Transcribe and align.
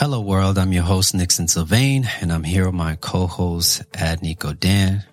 Hello, 0.00 0.18
world. 0.18 0.56
I'm 0.56 0.72
your 0.72 0.82
host, 0.82 1.14
Nixon 1.14 1.46
Sylvain, 1.46 2.08
and 2.22 2.32
I'm 2.32 2.42
here 2.42 2.64
with 2.64 2.74
my 2.74 2.96
co-host, 2.96 3.82
Adney 3.92 4.34
Godin. 4.34 5.04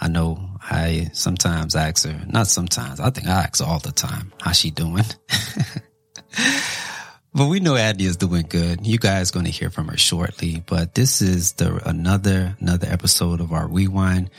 I 0.00 0.08
know 0.08 0.56
I 0.62 1.10
sometimes 1.12 1.76
ask 1.76 2.08
her, 2.08 2.22
not 2.26 2.46
sometimes, 2.46 3.00
I 3.00 3.10
think 3.10 3.28
I 3.28 3.32
ask 3.32 3.62
all 3.62 3.80
the 3.80 3.92
time, 3.92 4.32
how 4.40 4.52
she 4.52 4.70
doing? 4.70 5.04
but 7.34 7.48
we 7.48 7.60
know 7.60 7.74
Adney 7.74 8.04
is 8.04 8.16
doing 8.16 8.46
good. 8.48 8.86
You 8.86 8.96
guys 8.96 9.30
going 9.30 9.44
to 9.44 9.50
hear 9.50 9.68
from 9.68 9.88
her 9.88 9.98
shortly, 9.98 10.64
but 10.66 10.94
this 10.94 11.20
is 11.20 11.52
the 11.52 11.86
another, 11.86 12.56
another 12.60 12.88
episode 12.90 13.42
of 13.42 13.52
our 13.52 13.68
rewind. 13.68 14.30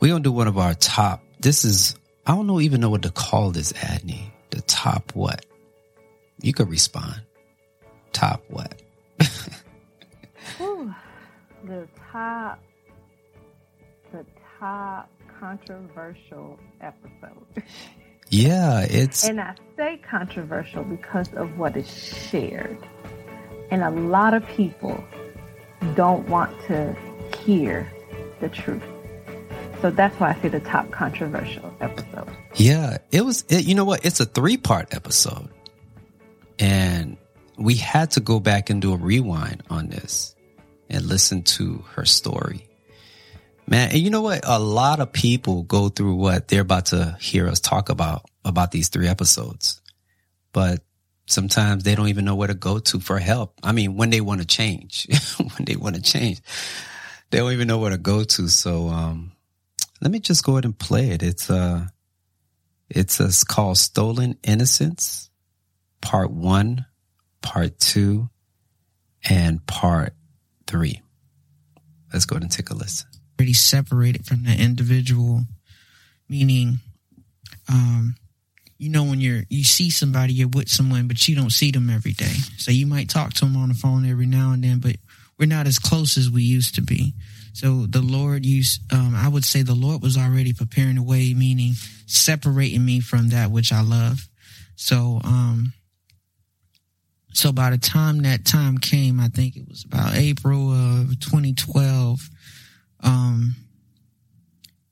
We're 0.00 0.08
going 0.08 0.22
to 0.22 0.30
do 0.30 0.32
one 0.32 0.48
of 0.48 0.56
our 0.56 0.72
top, 0.72 1.22
this 1.38 1.66
is, 1.66 1.96
I 2.26 2.34
don't 2.34 2.46
know 2.46 2.62
even 2.62 2.80
know 2.80 2.88
what 2.88 3.02
to 3.02 3.10
call 3.10 3.50
this, 3.50 3.74
Adney. 3.74 4.30
The 4.48 4.62
top 4.62 5.14
what? 5.14 5.44
You 6.40 6.54
could 6.54 6.70
respond. 6.70 7.20
Top 8.14 8.42
what? 8.48 8.80
Ooh, 10.60 10.94
the 11.64 11.88
top, 12.12 12.62
the 14.12 14.24
top 14.58 15.10
controversial 15.40 16.58
episode. 16.80 17.64
Yeah, 18.28 18.86
it's. 18.88 19.26
And 19.28 19.40
I 19.40 19.54
say 19.76 20.00
controversial 20.08 20.84
because 20.84 21.32
of 21.34 21.58
what 21.58 21.76
is 21.76 21.88
shared. 22.30 22.78
And 23.70 23.82
a 23.82 23.90
lot 23.90 24.34
of 24.34 24.46
people 24.48 25.02
don't 25.94 26.28
want 26.28 26.58
to 26.66 26.96
hear 27.44 27.90
the 28.40 28.48
truth. 28.48 28.82
So 29.80 29.90
that's 29.90 30.18
why 30.18 30.30
I 30.30 30.40
say 30.40 30.48
the 30.48 30.60
top 30.60 30.90
controversial 30.90 31.74
episode. 31.80 32.28
Yeah, 32.54 32.98
it 33.10 33.24
was, 33.24 33.44
it, 33.48 33.66
you 33.66 33.74
know 33.74 33.84
what? 33.84 34.04
It's 34.04 34.20
a 34.20 34.24
three 34.24 34.56
part 34.56 34.94
episode. 34.94 35.48
And 36.58 37.16
we 37.56 37.74
had 37.76 38.12
to 38.12 38.20
go 38.20 38.40
back 38.40 38.70
and 38.70 38.82
do 38.82 38.92
a 38.92 38.96
rewind 38.96 39.62
on 39.70 39.88
this 39.88 40.34
and 40.88 41.04
listen 41.04 41.42
to 41.42 41.84
her 41.94 42.04
story. 42.04 42.68
Man, 43.66 43.90
and 43.90 43.98
you 43.98 44.10
know 44.10 44.22
what? 44.22 44.40
A 44.44 44.58
lot 44.58 45.00
of 45.00 45.12
people 45.12 45.62
go 45.62 45.88
through 45.88 46.16
what 46.16 46.48
they're 46.48 46.60
about 46.60 46.86
to 46.86 47.16
hear 47.20 47.48
us 47.48 47.60
talk 47.60 47.88
about, 47.88 48.28
about 48.44 48.70
these 48.72 48.88
three 48.88 49.08
episodes. 49.08 49.80
But 50.52 50.84
sometimes 51.26 51.84
they 51.84 51.94
don't 51.94 52.08
even 52.08 52.26
know 52.26 52.34
where 52.34 52.48
to 52.48 52.54
go 52.54 52.78
to 52.78 53.00
for 53.00 53.18
help. 53.18 53.54
I 53.62 53.72
mean, 53.72 53.96
when 53.96 54.10
they 54.10 54.20
want 54.20 54.40
to 54.42 54.46
change, 54.46 55.06
when 55.38 55.64
they 55.64 55.76
want 55.76 55.96
to 55.96 56.02
change, 56.02 56.42
they 57.30 57.38
don't 57.38 57.52
even 57.52 57.68
know 57.68 57.78
where 57.78 57.90
to 57.90 57.98
go 57.98 58.24
to. 58.24 58.48
So, 58.48 58.88
um, 58.88 59.32
let 60.02 60.10
me 60.10 60.20
just 60.20 60.44
go 60.44 60.52
ahead 60.52 60.66
and 60.66 60.78
play 60.78 61.10
it. 61.10 61.22
It's, 61.22 61.48
uh, 61.48 61.86
it's, 62.90 63.20
uh, 63.20 63.24
it's 63.24 63.44
called 63.44 63.78
Stolen 63.78 64.36
Innocence, 64.42 65.30
part 66.02 66.30
one, 66.30 66.84
part 67.44 67.78
two, 67.78 68.28
and 69.28 69.64
part 69.66 70.14
three. 70.66 71.00
Let's 72.12 72.24
go 72.24 72.34
ahead 72.34 72.42
and 72.42 72.50
take 72.50 72.70
a 72.70 72.74
listen. 72.74 73.08
Already 73.38 73.52
separated 73.52 74.26
from 74.26 74.44
the 74.44 74.52
individual, 74.52 75.42
meaning, 76.28 76.78
um, 77.68 78.16
you 78.78 78.88
know, 78.90 79.04
when 79.04 79.20
you're, 79.20 79.42
you 79.48 79.62
see 79.62 79.90
somebody, 79.90 80.32
you're 80.32 80.48
with 80.48 80.68
someone, 80.68 81.06
but 81.06 81.28
you 81.28 81.36
don't 81.36 81.50
see 81.50 81.70
them 81.70 81.90
every 81.90 82.12
day. 82.12 82.34
So 82.56 82.70
you 82.70 82.86
might 82.86 83.08
talk 83.08 83.34
to 83.34 83.44
them 83.44 83.56
on 83.56 83.68
the 83.68 83.74
phone 83.74 84.08
every 84.08 84.26
now 84.26 84.52
and 84.52 84.64
then, 84.64 84.80
but 84.80 84.96
we're 85.38 85.46
not 85.46 85.66
as 85.66 85.78
close 85.78 86.16
as 86.16 86.30
we 86.30 86.42
used 86.42 86.76
to 86.76 86.82
be. 86.82 87.14
So 87.52 87.86
the 87.86 88.02
Lord 88.02 88.44
used, 88.46 88.80
um, 88.92 89.14
I 89.14 89.28
would 89.28 89.44
say 89.44 89.62
the 89.62 89.74
Lord 89.74 90.02
was 90.02 90.16
already 90.16 90.52
preparing 90.52 90.98
a 90.98 91.02
way, 91.02 91.34
meaning 91.34 91.74
separating 92.06 92.84
me 92.84 93.00
from 93.00 93.28
that 93.30 93.50
which 93.50 93.72
I 93.72 93.80
love. 93.80 94.28
So, 94.76 95.20
um, 95.24 95.72
so 97.34 97.52
by 97.52 97.70
the 97.70 97.78
time 97.78 98.22
that 98.22 98.44
time 98.44 98.78
came, 98.78 99.18
I 99.18 99.28
think 99.28 99.56
it 99.56 99.68
was 99.68 99.84
about 99.84 100.14
April 100.14 100.70
of 100.70 101.18
2012, 101.18 102.30
um, 103.02 103.56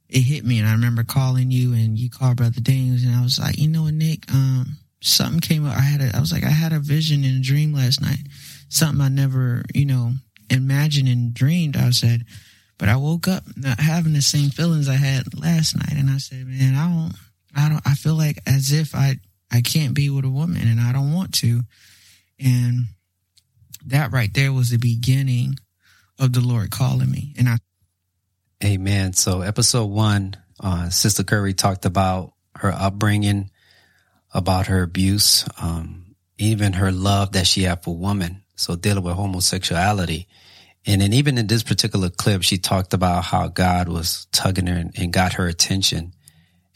it 0.08 0.20
hit 0.20 0.44
me 0.44 0.58
and 0.58 0.68
I 0.68 0.72
remember 0.72 1.04
calling 1.04 1.50
you 1.50 1.72
and 1.72 1.98
you 1.98 2.10
called 2.10 2.36
Brother 2.36 2.60
Daniels 2.60 3.04
and 3.04 3.14
I 3.14 3.22
was 3.22 3.38
like, 3.38 3.58
you 3.58 3.69
know 3.69 3.86
Nick, 3.86 4.31
um, 4.32 4.76
something 5.00 5.41
came 5.41 5.66
up. 5.66 5.76
I 5.76 5.81
had 5.81 6.00
a, 6.00 6.16
I 6.16 6.20
was 6.20 6.32
like, 6.32 6.44
I 6.44 6.50
had 6.50 6.72
a 6.72 6.81
vision 6.81 7.25
in 7.25 7.36
a 7.36 7.41
dream 7.41 7.72
last 7.72 8.02
night. 8.02 8.26
Something 8.69 9.00
I 9.00 9.08
never, 9.08 9.62
you 9.72 9.86
know, 9.86 10.12
imagined 10.50 11.08
and 11.08 11.32
dreamed. 11.32 11.76
I 11.76 11.91
said, 11.91 12.25
but 12.76 12.88
I 12.88 12.97
woke 12.97 13.28
up 13.28 13.44
not 13.56 13.78
having 13.78 14.12
the 14.12 14.20
same 14.22 14.50
feelings 14.50 14.88
I 14.88 14.94
had 14.94 15.38
last 15.38 15.76
night. 15.76 15.97
And 15.97 16.10
I 16.10 16.19
said, 16.19 16.47
man, 16.47 16.75
I 16.75 16.88
don't, 16.88 17.14
I 17.54 17.69
don't, 17.69 17.86
I 17.86 17.94
feel 17.94 18.16
like 18.16 18.38
as 18.47 18.72
if 18.72 18.94
I, 18.94 19.16
I 19.50 19.60
can't 19.60 19.94
be 19.94 20.10
with 20.10 20.25
a 20.25 20.31
woman 20.31 20.66
and 20.66 20.81
I 20.81 20.92
don't 20.92 21.12
want 21.12 21.34
to. 21.36 21.62
And 22.44 22.86
that 23.86 24.12
right 24.12 24.32
there 24.32 24.53
was 24.53 24.70
the 24.70 24.78
beginning 24.78 25.56
of 26.19 26.32
the 26.32 26.41
Lord 26.41 26.70
calling 26.70 27.10
me. 27.10 27.34
And 27.38 27.48
I, 27.48 27.58
Amen. 28.64 29.12
So 29.12 29.41
episode 29.41 29.86
one, 29.86 30.36
uh, 30.60 30.88
Sister 30.88 31.25
Curry 31.25 31.52
talked 31.52 31.84
about 31.84 32.34
her 32.56 32.72
upbringing, 32.72 33.50
about 34.32 34.69
her 34.69 34.82
abuse, 34.82 35.44
um, 35.60 36.14
even 36.38 36.75
her 36.75 36.92
love 36.92 37.32
that 37.32 37.47
she 37.47 37.64
had 37.64 37.82
for 37.82 37.97
women. 37.97 38.44
So 38.54 38.76
dealing 38.76 39.02
with 39.02 39.14
homosexuality. 39.14 40.28
And 40.86 41.00
then 41.00 41.12
even 41.12 41.38
in 41.38 41.47
this 41.47 41.62
particular 41.62 42.10
clip, 42.10 42.42
she 42.42 42.58
talked 42.58 42.94
about 42.94 43.25
how 43.25 43.48
God 43.48 43.88
was 43.88 44.26
tugging 44.32 44.66
her 44.66 44.76
and, 44.76 44.92
and 44.97 45.12
got 45.12 45.34
her 45.34 45.47
attention. 45.47 46.14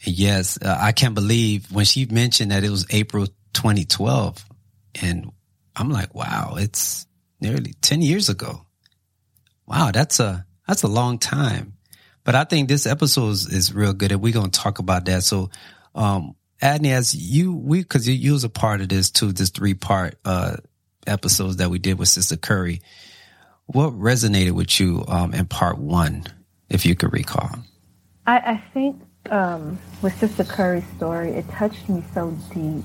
And 0.05 0.17
yes, 0.17 0.57
uh, 0.61 0.77
I 0.79 0.91
can't 0.91 1.15
believe 1.15 1.71
when 1.71 1.85
she 1.85 2.05
mentioned 2.05 2.51
that 2.51 2.63
it 2.63 2.69
was 2.69 2.85
April 2.89 3.27
2012 3.53 4.45
and 5.01 5.31
I'm 5.77 5.89
like, 5.89 6.13
wow, 6.15 6.55
it's 6.57 7.05
nearly 7.39 7.73
10 7.81 8.01
years 8.01 8.29
ago. 8.29 8.65
Wow, 9.67 9.91
that's 9.91 10.19
a, 10.19 10.45
that's 10.67 10.83
a 10.83 10.87
long 10.87 11.19
time. 11.19 11.73
But 12.23 12.35
I 12.35 12.43
think 12.43 12.67
this 12.67 12.85
episode 12.85 13.29
is, 13.29 13.47
is 13.47 13.73
real 13.73 13.93
good 13.93 14.11
and 14.11 14.21
we're 14.21 14.33
going 14.33 14.51
to 14.51 14.59
talk 14.59 14.79
about 14.79 15.05
that. 15.05 15.23
So, 15.23 15.49
um, 15.93 16.35
Adney, 16.61 16.91
as 16.91 17.13
you, 17.13 17.55
we, 17.55 17.83
cause 17.83 18.07
you, 18.07 18.13
you 18.13 18.33
was 18.33 18.43
a 18.43 18.49
part 18.49 18.81
of 18.81 18.89
this 18.89 19.11
too, 19.11 19.31
this 19.31 19.51
three 19.51 19.75
part, 19.75 20.15
uh, 20.25 20.57
episodes 21.05 21.57
that 21.57 21.69
we 21.69 21.79
did 21.79 21.99
with 21.99 22.09
Sister 22.09 22.35
Curry. 22.37 22.81
What 23.67 23.93
resonated 23.93 24.51
with 24.51 24.79
you, 24.79 25.05
um, 25.07 25.33
in 25.33 25.45
part 25.45 25.77
one, 25.77 26.23
if 26.69 26.85
you 26.85 26.95
could 26.95 27.13
recall? 27.13 27.51
I, 28.25 28.37
I 28.37 28.63
think, 28.73 29.01
um, 29.29 29.77
with 30.01 30.17
Sister 30.17 30.43
Curry's 30.43 30.85
story, 30.95 31.31
it 31.31 31.47
touched 31.49 31.87
me 31.87 32.03
so 32.13 32.31
deep 32.53 32.83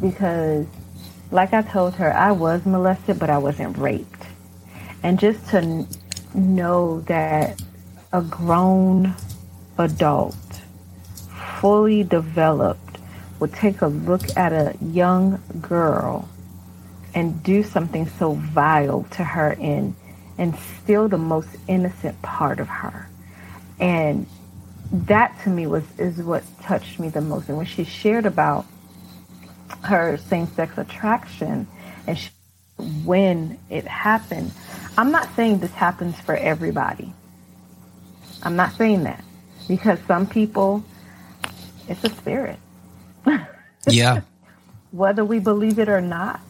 because 0.00 0.66
like 1.30 1.52
I 1.52 1.62
told 1.62 1.94
her, 1.94 2.12
I 2.12 2.32
was 2.32 2.66
molested, 2.66 3.18
but 3.18 3.30
I 3.30 3.38
wasn't 3.38 3.78
raped. 3.78 4.22
And 5.02 5.18
just 5.18 5.48
to 5.50 5.86
know 6.34 7.00
that 7.02 7.60
a 8.12 8.22
grown 8.22 9.14
adult, 9.78 10.36
fully 11.60 12.02
developed, 12.02 12.98
would 13.38 13.52
take 13.54 13.80
a 13.80 13.86
look 13.86 14.36
at 14.36 14.52
a 14.52 14.76
young 14.82 15.40
girl 15.60 16.28
and 17.14 17.42
do 17.42 17.62
something 17.62 18.08
so 18.08 18.34
vile 18.34 19.04
to 19.12 19.24
her 19.24 19.56
and 19.60 19.94
and 20.38 20.56
steal 20.56 21.06
the 21.06 21.18
most 21.18 21.48
innocent 21.68 22.20
part 22.22 22.60
of 22.60 22.68
her. 22.68 23.08
And 23.78 24.26
that 24.90 25.38
to 25.44 25.50
me 25.50 25.66
was 25.66 25.84
is 25.98 26.18
what 26.22 26.44
touched 26.62 26.98
me 26.98 27.08
the 27.08 27.20
most. 27.20 27.48
And 27.48 27.56
when 27.56 27.66
she 27.66 27.84
shared 27.84 28.26
about 28.26 28.66
her 29.82 30.16
same-sex 30.18 30.78
attraction 30.78 31.66
and 32.06 32.18
she, 32.18 32.30
when 33.04 33.58
it 33.70 33.86
happened 33.86 34.50
i'm 34.98 35.12
not 35.12 35.28
saying 35.36 35.58
this 35.60 35.72
happens 35.72 36.18
for 36.20 36.36
everybody. 36.36 37.12
I'm 38.42 38.56
not 38.56 38.74
saying 38.74 39.04
that 39.04 39.24
because 39.68 39.98
some 40.08 40.26
people 40.26 40.84
it's 41.88 42.04
a 42.04 42.10
spirit. 42.10 42.58
Yeah. 43.88 44.22
whether 44.92 45.24
we 45.24 45.38
believe 45.40 45.78
it 45.78 45.88
or 45.88 46.00
not 46.00 46.40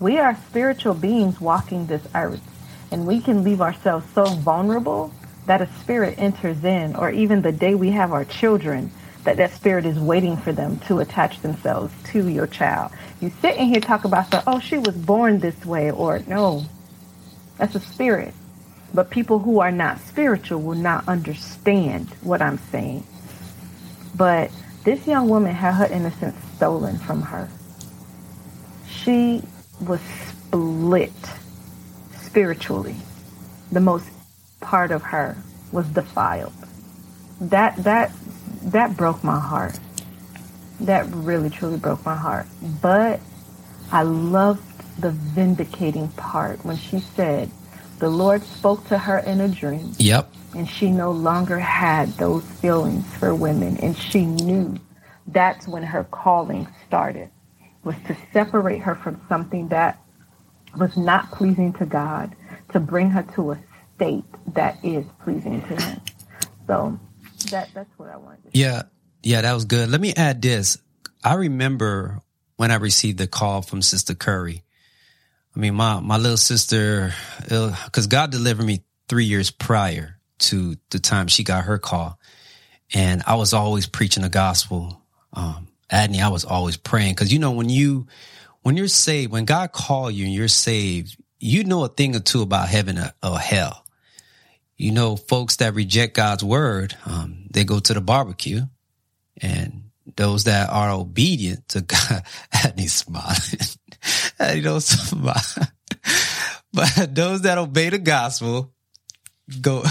we 0.00 0.18
are 0.18 0.36
spiritual 0.48 0.94
beings 0.94 1.40
walking 1.40 1.86
this 1.86 2.02
earth 2.14 2.42
and 2.92 3.06
we 3.06 3.20
can 3.20 3.44
leave 3.44 3.60
ourselves 3.60 4.06
so 4.14 4.24
vulnerable 4.26 5.12
that 5.46 5.62
a 5.62 5.68
spirit 5.80 6.16
enters 6.18 6.64
in 6.64 6.96
or 6.96 7.10
even 7.10 7.42
the 7.42 7.52
day 7.52 7.74
we 7.74 7.90
have 7.90 8.12
our 8.12 8.24
children 8.24 8.90
that 9.24 9.36
that 9.38 9.52
spirit 9.52 9.86
is 9.86 9.98
waiting 9.98 10.36
for 10.36 10.52
them 10.52 10.78
to 10.80 11.00
attach 11.00 11.40
themselves 11.40 11.92
to 12.12 12.28
your 12.28 12.46
child. 12.46 12.92
You 13.20 13.32
sit 13.42 13.56
in 13.56 13.66
here 13.68 13.80
talk 13.80 14.04
about 14.04 14.30
the 14.30 14.42
oh 14.46 14.60
she 14.60 14.78
was 14.78 14.96
born 14.96 15.40
this 15.40 15.64
way 15.64 15.90
or 15.90 16.20
no, 16.26 16.64
that's 17.58 17.74
a 17.74 17.80
spirit. 17.80 18.34
But 18.92 19.10
people 19.10 19.40
who 19.40 19.60
are 19.60 19.72
not 19.72 20.00
spiritual 20.00 20.62
will 20.62 20.76
not 20.76 21.08
understand 21.08 22.08
what 22.22 22.40
I'm 22.42 22.58
saying. 22.70 23.04
But 24.14 24.50
this 24.84 25.06
young 25.06 25.28
woman 25.28 25.54
had 25.54 25.74
her 25.74 25.86
innocence 25.86 26.36
stolen 26.56 26.98
from 26.98 27.22
her. 27.22 27.48
She 28.88 29.42
was 29.80 30.00
split 30.00 31.12
spiritually. 32.20 32.96
The 33.72 33.80
most 33.80 34.08
part 34.60 34.92
of 34.92 35.02
her 35.02 35.36
was 35.72 35.86
defiled. 35.88 36.52
That 37.40 37.76
that 37.84 38.12
that 38.64 38.96
broke 38.96 39.22
my 39.22 39.38
heart. 39.38 39.78
That 40.80 41.06
really 41.14 41.50
truly 41.50 41.76
broke 41.76 42.04
my 42.04 42.16
heart. 42.16 42.46
But 42.82 43.20
I 43.92 44.02
loved 44.02 44.62
the 45.00 45.10
vindicating 45.10 46.08
part 46.08 46.64
when 46.64 46.76
she 46.76 47.00
said, 47.00 47.50
the 47.98 48.08
Lord 48.10 48.42
spoke 48.42 48.86
to 48.88 48.98
her 48.98 49.18
in 49.18 49.40
a 49.40 49.48
dream. 49.48 49.92
Yep. 49.98 50.32
And 50.54 50.68
she 50.68 50.90
no 50.90 51.10
longer 51.10 51.58
had 51.58 52.08
those 52.14 52.44
feelings 52.44 53.04
for 53.16 53.34
women. 53.34 53.76
And 53.78 53.96
she 53.96 54.24
knew 54.24 54.76
that's 55.26 55.66
when 55.66 55.82
her 55.82 56.04
calling 56.04 56.68
started, 56.86 57.30
was 57.82 57.96
to 58.06 58.16
separate 58.32 58.80
her 58.80 58.94
from 58.94 59.20
something 59.28 59.68
that 59.68 60.00
was 60.76 60.96
not 60.96 61.30
pleasing 61.32 61.72
to 61.74 61.86
God, 61.86 62.34
to 62.72 62.80
bring 62.80 63.10
her 63.10 63.22
to 63.34 63.52
a 63.52 63.58
state 63.96 64.24
that 64.54 64.84
is 64.84 65.04
pleasing 65.22 65.62
to 65.62 65.82
Him. 65.82 66.00
So 66.66 66.98
that 67.50 67.70
that's 67.74 67.90
what 67.96 68.10
I 68.10 68.16
wanted. 68.16 68.50
Yeah, 68.52 68.82
yeah, 69.22 69.42
that 69.42 69.52
was 69.52 69.64
good. 69.64 69.88
Let 69.88 70.00
me 70.00 70.14
add 70.14 70.42
this. 70.42 70.78
I 71.22 71.34
remember 71.34 72.20
when 72.56 72.70
I 72.70 72.76
received 72.76 73.18
the 73.18 73.26
call 73.26 73.62
from 73.62 73.82
Sister 73.82 74.14
Curry. 74.14 74.62
I 75.56 75.58
mean, 75.58 75.74
my 75.74 76.00
my 76.00 76.16
little 76.16 76.36
sister, 76.36 77.14
because 77.40 78.06
God 78.08 78.30
delivered 78.30 78.66
me 78.66 78.84
three 79.08 79.24
years 79.24 79.50
prior 79.50 80.18
to 80.40 80.76
the 80.90 80.98
time 80.98 81.28
she 81.28 81.44
got 81.44 81.64
her 81.64 81.78
call, 81.78 82.18
and 82.92 83.22
I 83.26 83.36
was 83.36 83.52
always 83.52 83.86
preaching 83.86 84.22
the 84.24 84.28
gospel. 84.28 85.00
Um, 85.32 85.68
Adney, 85.90 86.22
I 86.22 86.28
was 86.28 86.44
always 86.44 86.76
praying 86.76 87.14
because 87.14 87.32
you 87.32 87.38
know 87.38 87.52
when 87.52 87.68
you 87.68 88.06
when 88.62 88.76
you're 88.76 88.88
saved, 88.88 89.30
when 89.30 89.44
God 89.44 89.72
call 89.72 90.10
you 90.10 90.24
and 90.24 90.34
you're 90.34 90.48
saved, 90.48 91.16
you 91.38 91.64
know 91.64 91.84
a 91.84 91.88
thing 91.88 92.16
or 92.16 92.20
two 92.20 92.42
about 92.42 92.68
heaven 92.68 92.98
or, 92.98 93.12
or 93.22 93.38
hell. 93.38 93.83
You 94.84 94.92
know, 94.92 95.16
folks 95.16 95.56
that 95.56 95.72
reject 95.72 96.14
God's 96.14 96.44
word, 96.44 96.94
um, 97.06 97.46
they 97.50 97.64
go 97.64 97.78
to 97.80 97.94
the 97.94 98.02
barbecue, 98.02 98.60
and 99.40 99.84
those 100.14 100.44
that 100.44 100.68
are 100.68 100.90
obedient 100.90 101.66
to 101.70 101.80
God, 101.80 102.22
Adney's 102.52 102.92
smiling. 102.92 103.60
you 104.56 104.62
know, 104.62 104.80
but 106.74 107.14
those 107.14 107.40
that 107.42 107.56
obey 107.56 107.88
the 107.88 107.98
gospel 107.98 108.74
go 109.62 109.84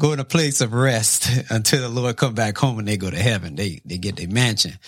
go 0.00 0.12
in 0.14 0.18
a 0.18 0.24
place 0.24 0.62
of 0.62 0.72
rest 0.72 1.30
until 1.48 1.82
the 1.82 1.88
Lord 1.88 2.16
come 2.16 2.34
back 2.34 2.58
home 2.58 2.80
and 2.80 2.88
they 2.88 2.96
go 2.96 3.08
to 3.08 3.22
heaven. 3.22 3.54
They 3.54 3.80
they 3.84 3.98
get 3.98 4.16
their 4.16 4.26
mansion. 4.26 4.80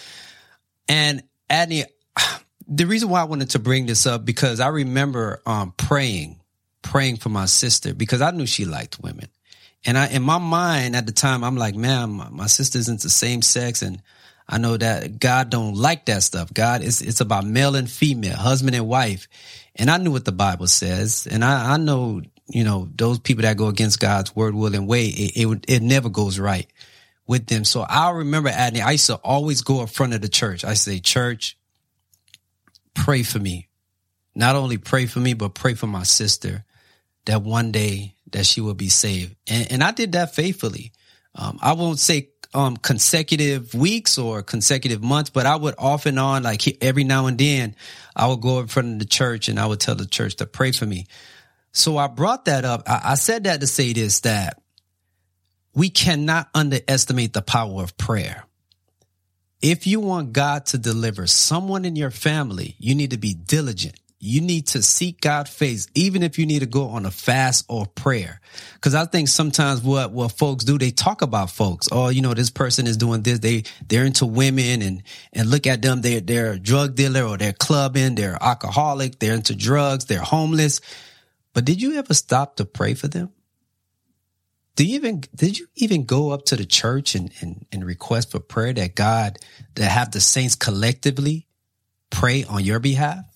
And 0.89 1.23
Adney, 1.49 1.85
the 2.67 2.85
reason 2.85 3.09
why 3.09 3.21
I 3.21 3.25
wanted 3.27 3.51
to 3.51 3.61
bring 3.61 3.87
this 3.87 4.07
up 4.07 4.25
because 4.25 4.59
I 4.59 4.69
remember 4.69 5.41
um, 5.47 5.73
praying, 5.77 6.40
praying 6.83 7.17
for 7.17 7.29
my 7.29 7.47
sister 7.47 7.95
because 7.95 8.21
I 8.21 8.31
knew 8.31 8.47
she 8.47 8.65
liked 8.65 9.01
women. 9.01 9.29
And 9.85 9.97
I, 9.97 10.09
in 10.09 10.23
my 10.23 10.39
mind 10.39 10.95
at 10.95 11.07
the 11.07 11.13
time, 11.13 11.43
I'm 11.43 11.57
like, 11.57 11.75
man, 11.75 12.11
my, 12.11 12.29
my 12.29 12.47
sister's 12.47 12.89
into 12.89 13.09
same 13.09 13.43
sex. 13.43 13.83
And 13.83 14.03
I 14.49 14.59
know 14.59 14.77
that 14.77 15.19
God 15.19 15.51
don't 15.51 15.75
like 15.75 16.07
that 16.07 16.23
stuff. 16.23 16.53
God 16.53 16.83
is, 16.83 17.01
it's 17.01 17.21
about 17.21 17.47
male 17.47 17.77
and 17.77 17.91
female, 17.91 18.37
husband 18.37 18.77
and 18.77 18.87
wife. 18.87 19.27
And 19.77 19.91
I 19.91 19.97
knew 19.97 20.11
what 20.11 20.25
the 20.25 20.33
Bible 20.33 20.67
says. 20.67 21.27
And 21.31 21.45
I, 21.45 21.75
I 21.75 21.77
know, 21.79 22.21
you 22.49 22.65
know, 22.65 22.91
those 22.95 23.19
people 23.19 23.43
that 23.43 23.57
go 23.57 23.69
against 23.69 24.01
God's 24.01 24.37
word, 24.37 24.55
will, 24.55 24.75
and 24.75 24.87
way, 24.87 25.07
it, 25.07 25.37
it, 25.37 25.65
it 25.69 25.83
never 25.83 26.11
goes 26.11 26.39
right 26.39 26.67
with 27.27 27.47
them. 27.47 27.65
So 27.65 27.81
I 27.81 28.11
remember, 28.11 28.51
Adney, 28.51 28.83
I 28.85 28.93
used 28.93 29.07
to 29.07 29.15
always 29.15 29.63
go 29.63 29.83
up 29.83 29.89
front 29.89 30.13
of 30.13 30.21
the 30.21 30.29
church. 30.29 30.65
I 30.65 30.75
say, 30.75 30.99
church, 30.99 31.57
pray 32.93 33.23
for 33.23 33.39
me. 33.39 33.69
Not 34.35 34.57
only 34.57 34.77
pray 34.77 35.07
for 35.07 35.21
me, 35.21 35.35
but 35.35 35.55
pray 35.55 35.75
for 35.75 35.87
my 35.87 36.03
sister 36.03 36.65
that 37.27 37.43
one 37.43 37.73
day 37.73 38.15
that 38.33 38.47
she 38.47 38.61
will 38.61 38.75
be 38.75 38.89
saved. 38.89 39.37
And, 39.49 39.73
and 39.73 39.85
I 39.85 39.93
did 39.93 40.13
that 40.13 40.35
faithfully. 40.35 40.93
Um, 41.35 41.59
I 41.63 41.73
won't 41.75 41.99
say 41.99 42.31
um, 42.55 42.77
consecutive 42.77 43.75
weeks 43.75 44.19
or 44.19 44.43
consecutive 44.43 45.03
months, 45.03 45.31
but 45.31 45.47
I 45.47 45.57
would 45.57 45.75
off 45.79 46.07
and 46.07 46.19
on, 46.19 46.43
like 46.43 46.83
every 46.83 47.05
now 47.05 47.27
and 47.27 47.39
then, 47.39 47.77
I 48.17 48.27
would 48.27 48.41
go 48.41 48.61
in 48.61 48.67
front 48.67 48.95
of 48.95 48.99
the 48.99 49.05
church 49.05 49.49
and 49.49 49.59
I 49.59 49.67
would 49.67 49.81
tell 49.81 49.95
the 49.95 50.07
church 50.07 50.37
to 50.37 50.47
pray 50.47 50.73
for 50.73 50.87
me. 50.87 51.07
So 51.73 51.97
I 51.97 52.09
brought 52.09 52.47
that 52.47 52.65
up. 52.65 52.83
I, 52.87 53.01
I 53.05 53.15
said 53.15 53.45
that 53.45 53.61
to 53.61 53.67
say 53.67 53.93
this, 53.93 54.21
that 54.21 54.61
we 55.75 55.91
cannot 55.91 56.49
underestimate 56.53 57.33
the 57.33 57.43
power 57.43 57.83
of 57.83 57.97
prayer. 57.97 58.45
If 59.63 59.87
you 59.87 60.01
want 60.01 60.33
God 60.33 60.67
to 60.67 60.79
deliver 60.79 61.27
someone 61.27 61.85
in 61.85 61.95
your 61.95 62.11
family, 62.11 62.75
you 62.79 62.95
need 62.95 63.11
to 63.11 63.19
be 63.19 63.35
diligent. 63.35 64.00
You 64.23 64.43
need 64.43 64.67
to 64.69 64.83
seek 64.83 65.23
God's 65.23 65.49
face, 65.49 65.89
even 65.95 66.23
if 66.23 66.39
you 66.39 66.45
need 66.45 66.59
to 66.59 66.67
go 66.67 66.89
on 66.89 67.07
a 67.07 67.11
fast 67.11 67.65
or 67.69 67.87
prayer. 67.87 68.41
Cause 68.83 68.95
I 68.95 69.07
think 69.07 69.29
sometimes 69.29 69.83
what, 69.83 70.13
what 70.13 70.33
folks 70.33 70.63
do, 70.63 70.77
they 70.77 70.91
talk 70.91 71.23
about 71.23 71.51
folks. 71.51 71.89
Oh, 71.91 72.11
you 72.11 72.21
know, 72.21 72.35
this 72.35 72.51
person 72.51 72.87
is 72.87 72.99
doing 72.99 73.23
this. 73.23 73.39
They, 73.39 73.65
they're 73.89 74.05
into 74.05 74.27
women 74.27 74.83
and, 74.83 75.03
and 75.33 75.49
look 75.49 75.67
at 75.67 75.81
them. 75.81 76.03
They're, 76.03 76.21
they're 76.21 76.53
a 76.53 76.59
drug 76.59 76.97
dealer 76.97 77.23
or 77.23 77.39
they're 77.39 77.55
clubbing. 77.55 78.15
They're 78.15 78.37
alcoholic. 78.41 79.19
They're 79.19 79.35
into 79.35 79.57
drugs. 79.57 80.05
They're 80.05 80.21
homeless. 80.21 80.83
But 81.55 81.65
did 81.65 81.81
you 81.81 81.97
ever 81.97 82.13
stop 82.13 82.57
to 82.57 82.67
pray 82.67 82.93
for 82.93 83.09
them? 83.09 83.33
do 84.81 84.87
you 84.87 84.95
even 84.95 85.23
did 85.35 85.59
you 85.59 85.67
even 85.77 86.05
go 86.05 86.31
up 86.31 86.47
to 86.47 86.57
the 86.57 86.65
church 86.65 87.15
and, 87.15 87.31
and, 87.41 87.67
and 87.71 87.85
request 87.85 88.31
for 88.31 88.41
prayer 88.41 88.73
that 88.73 88.95
God 88.95 89.39
that 89.75 89.91
have 89.91 90.11
the 90.11 90.21
saints 90.21 90.55
collectively 90.55 91.47
pray 92.09 92.45
on 92.45 92.65
your 92.65 92.79
behalf? 92.79 93.30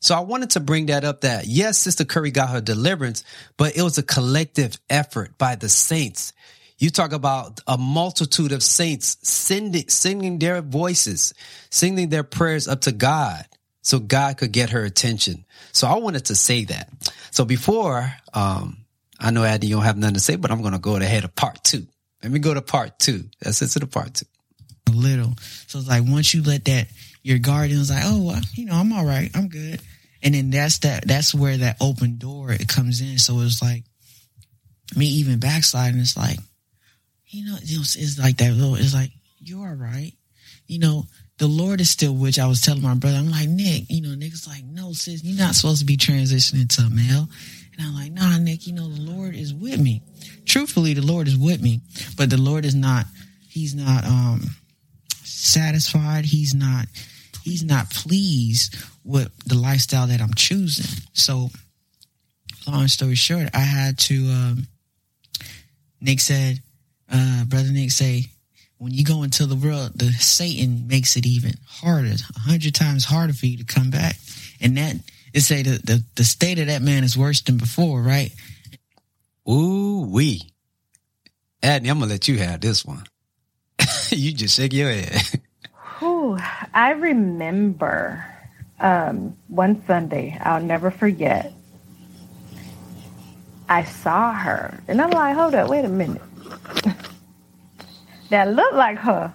So 0.00 0.14
I 0.14 0.20
wanted 0.20 0.50
to 0.50 0.60
bring 0.60 0.86
that 0.86 1.04
up 1.04 1.20
that 1.22 1.46
yes, 1.46 1.78
Sister 1.78 2.04
Curry 2.04 2.30
got 2.30 2.50
her 2.50 2.60
deliverance, 2.60 3.22
but 3.56 3.76
it 3.76 3.82
was 3.82 3.98
a 3.98 4.02
collective 4.02 4.78
effort 4.88 5.36
by 5.38 5.56
the 5.56 5.68
saints. 5.68 6.32
You 6.78 6.88
talk 6.88 7.12
about 7.12 7.60
a 7.66 7.76
multitude 7.76 8.52
of 8.52 8.62
saints 8.62 9.18
sending, 9.22 9.88
singing 9.88 10.38
their 10.38 10.62
voices, 10.62 11.34
singing 11.68 12.08
their 12.08 12.22
prayers 12.22 12.66
up 12.66 12.80
to 12.82 12.92
God 12.92 13.44
so 13.82 13.98
God 13.98 14.38
could 14.38 14.52
get 14.52 14.70
her 14.70 14.82
attention. 14.82 15.44
So 15.72 15.86
I 15.86 15.98
wanted 15.98 16.26
to 16.26 16.34
say 16.34 16.64
that. 16.64 16.88
So 17.30 17.44
before, 17.44 18.10
um, 18.32 18.78
I 19.18 19.30
know 19.30 19.42
Adney, 19.42 19.64
you 19.64 19.74
don't 19.76 19.84
have 19.84 19.98
nothing 19.98 20.14
to 20.14 20.20
say, 20.20 20.36
but 20.36 20.50
I'm 20.50 20.62
going 20.62 20.72
to 20.72 20.78
go 20.78 20.96
ahead 20.96 21.24
of 21.24 21.34
part 21.34 21.62
two. 21.62 21.86
Let 22.22 22.32
me 22.32 22.38
go 22.38 22.54
to 22.54 22.62
part 22.62 22.98
two. 22.98 23.24
That's 23.40 23.60
it 23.60 23.68
to 23.68 23.80
the 23.80 23.86
part 23.86 24.14
two. 24.14 24.26
A 24.88 24.92
little. 24.92 25.34
So 25.66 25.78
it's 25.78 25.88
like 25.88 26.02
once 26.06 26.32
you 26.32 26.42
let 26.42 26.64
that, 26.64 26.88
your 27.22 27.38
guardian's 27.38 27.90
like, 27.90 28.02
oh, 28.04 28.22
well, 28.22 28.40
you 28.54 28.64
know, 28.64 28.74
I'm 28.74 28.92
all 28.92 29.04
right. 29.04 29.30
I'm 29.34 29.48
good. 29.48 29.80
And 30.22 30.34
then 30.34 30.50
that's 30.50 30.78
that, 30.78 31.06
that's 31.06 31.34
where 31.34 31.56
that 31.56 31.76
open 31.80 32.18
door 32.18 32.52
it 32.52 32.68
comes 32.68 33.00
in. 33.00 33.18
So 33.18 33.40
it's 33.40 33.62
like 33.62 33.84
me 34.96 35.06
even 35.06 35.38
backsliding. 35.38 36.00
It's 36.00 36.16
like, 36.16 36.38
you 37.26 37.46
know, 37.46 37.56
it's, 37.60 37.96
it's 37.96 38.18
like 38.18 38.36
that 38.38 38.52
little, 38.52 38.74
it's 38.74 38.94
like, 38.94 39.10
you're 39.38 39.66
all 39.66 39.74
right. 39.74 40.12
You 40.66 40.78
know, 40.78 41.04
the 41.38 41.46
Lord 41.46 41.80
is 41.80 41.88
still 41.88 42.14
which 42.14 42.38
I 42.38 42.46
was 42.46 42.60
telling 42.60 42.82
my 42.82 42.94
brother, 42.94 43.16
I'm 43.16 43.30
like, 43.30 43.48
Nick, 43.48 43.84
you 43.88 44.02
know, 44.02 44.14
Nick's 44.14 44.46
like, 44.46 44.64
no, 44.64 44.92
sis, 44.92 45.24
you're 45.24 45.38
not 45.38 45.54
supposed 45.54 45.80
to 45.80 45.86
be 45.86 45.96
transitioning 45.96 46.68
to 46.76 46.82
a 46.82 46.90
male. 46.90 47.28
And 47.72 47.86
I'm 47.86 47.94
like, 47.94 48.12
nah, 48.12 48.36
Nick, 48.36 48.66
you 48.66 48.74
know, 48.74 48.88
the 48.88 49.00
Lord 49.00 49.34
is 49.34 49.54
with 49.54 49.80
me. 49.80 50.02
Truthfully, 50.44 50.92
the 50.92 51.06
Lord 51.06 51.28
is 51.28 51.36
with 51.38 51.62
me, 51.62 51.80
but 52.16 52.28
the 52.28 52.36
Lord 52.36 52.66
is 52.66 52.74
not, 52.74 53.06
he's 53.48 53.74
not, 53.74 54.04
um, 54.04 54.42
satisfied. 55.22 56.26
He's 56.26 56.54
not, 56.54 56.86
he's 57.42 57.64
not 57.64 57.90
pleased 57.90 58.76
with 59.04 59.30
the 59.44 59.56
lifestyle 59.56 60.06
that 60.06 60.20
I'm 60.20 60.34
choosing. 60.34 61.02
So 61.12 61.50
long 62.66 62.88
story 62.88 63.14
short, 63.14 63.48
I 63.54 63.60
had 63.60 63.98
to, 63.98 64.14
um, 64.30 64.66
Nick 66.00 66.20
said, 66.20 66.60
uh, 67.12 67.44
brother 67.44 67.70
Nick 67.70 67.90
say, 67.90 68.26
when 68.78 68.92
you 68.92 69.04
go 69.04 69.22
into 69.22 69.44
the 69.44 69.56
world, 69.56 69.92
the 69.94 70.10
Satan 70.12 70.86
makes 70.86 71.16
it 71.16 71.26
even 71.26 71.52
harder, 71.66 72.14
a 72.34 72.38
hundred 72.38 72.74
times 72.74 73.04
harder 73.04 73.34
for 73.34 73.46
you 73.46 73.58
to 73.58 73.64
come 73.64 73.90
back. 73.90 74.16
And 74.60 74.76
that 74.78 74.96
it 75.34 75.40
say 75.40 75.62
the, 75.62 75.78
the, 75.84 76.04
the 76.16 76.24
state 76.24 76.58
of 76.58 76.68
that 76.68 76.82
man 76.82 77.04
is 77.04 77.16
worse 77.16 77.42
than 77.42 77.58
before, 77.58 78.00
right? 78.00 78.32
Ooh 79.48 80.06
wee. 80.08 80.42
Adney, 81.62 81.90
I'm 81.90 81.98
gonna 81.98 82.06
let 82.06 82.26
you 82.28 82.38
have 82.38 82.60
this 82.60 82.84
one. 82.84 83.04
you 84.10 84.32
just 84.32 84.56
shake 84.56 84.72
your 84.72 84.90
head. 84.90 85.39
Whew, 86.00 86.38
I 86.72 86.92
remember 86.92 88.24
um, 88.80 89.36
one 89.48 89.84
Sunday, 89.86 90.36
I'll 90.40 90.62
never 90.62 90.90
forget. 90.90 91.52
I 93.68 93.84
saw 93.84 94.32
her, 94.32 94.80
and 94.88 95.00
I'm 95.00 95.10
like, 95.10 95.36
hold 95.36 95.54
up, 95.54 95.68
wait 95.68 95.84
a 95.84 95.88
minute. 95.88 96.22
that 98.30 98.48
looked 98.48 98.74
like 98.74 98.96
her, 98.96 99.34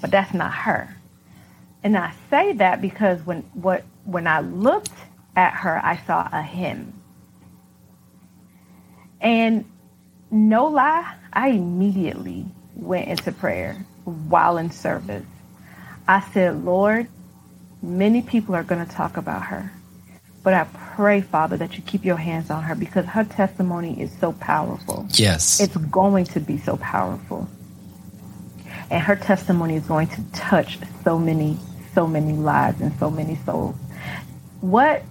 but 0.00 0.10
that's 0.10 0.32
not 0.32 0.50
her. 0.50 0.96
And 1.84 1.94
I 1.94 2.14
say 2.30 2.54
that 2.54 2.80
because 2.80 3.20
when 3.26 3.42
what 3.52 3.84
when 4.06 4.26
I 4.26 4.40
looked 4.40 4.94
at 5.36 5.52
her, 5.52 5.78
I 5.84 5.98
saw 6.06 6.26
a 6.32 6.40
him. 6.40 6.94
And 9.20 9.66
no 10.30 10.68
lie, 10.68 11.14
I 11.34 11.50
immediately 11.50 12.46
went 12.74 13.08
into 13.08 13.30
prayer 13.30 13.76
while 14.04 14.56
in 14.56 14.70
service. 14.70 15.26
I 16.08 16.20
said, 16.32 16.64
Lord, 16.64 17.08
many 17.82 18.22
people 18.22 18.54
are 18.54 18.62
going 18.62 18.84
to 18.84 18.90
talk 18.92 19.16
about 19.16 19.46
her. 19.46 19.72
But 20.42 20.54
I 20.54 20.64
pray, 20.94 21.20
Father, 21.20 21.56
that 21.56 21.76
you 21.76 21.82
keep 21.82 22.04
your 22.04 22.16
hands 22.16 22.50
on 22.50 22.62
her 22.64 22.74
because 22.74 23.04
her 23.06 23.24
testimony 23.24 24.00
is 24.00 24.16
so 24.20 24.32
powerful. 24.32 25.06
Yes. 25.10 25.60
It's 25.60 25.76
going 25.76 26.26
to 26.26 26.40
be 26.40 26.58
so 26.58 26.76
powerful. 26.76 27.48
And 28.90 29.02
her 29.02 29.16
testimony 29.16 29.74
is 29.74 29.84
going 29.84 30.06
to 30.08 30.22
touch 30.32 30.78
so 31.02 31.18
many, 31.18 31.58
so 31.94 32.06
many 32.06 32.32
lives 32.34 32.80
and 32.80 32.96
so 32.98 33.10
many 33.10 33.36
souls 33.44 33.74
what 34.60 35.04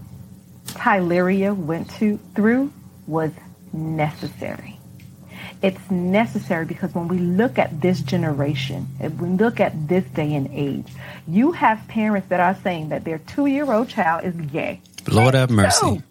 Tyleria 0.67 1.55
went 1.55 1.89
to 1.91 2.19
through 2.35 2.71
was 3.07 3.31
necessary. 3.73 4.74
It's 5.65 5.89
necessary 5.89 6.65
because 6.65 6.93
when 6.93 7.07
we 7.07 7.17
look 7.17 7.57
at 7.57 7.81
this 7.81 7.99
generation, 8.01 8.87
if 8.99 9.11
we 9.13 9.29
look 9.29 9.59
at 9.59 9.87
this 9.87 10.05
day 10.13 10.35
and 10.35 10.47
age, 10.51 10.85
you 11.27 11.53
have 11.53 11.87
parents 11.87 12.27
that 12.29 12.39
are 12.39 12.55
saying 12.61 12.89
that 12.89 13.03
their 13.03 13.17
two 13.17 13.47
year 13.47 13.73
old 13.73 13.89
child 13.89 14.25
is 14.25 14.35
gay. 14.35 14.79
Lord 15.09 15.33
have 15.33 15.49
mercy. 15.49 16.03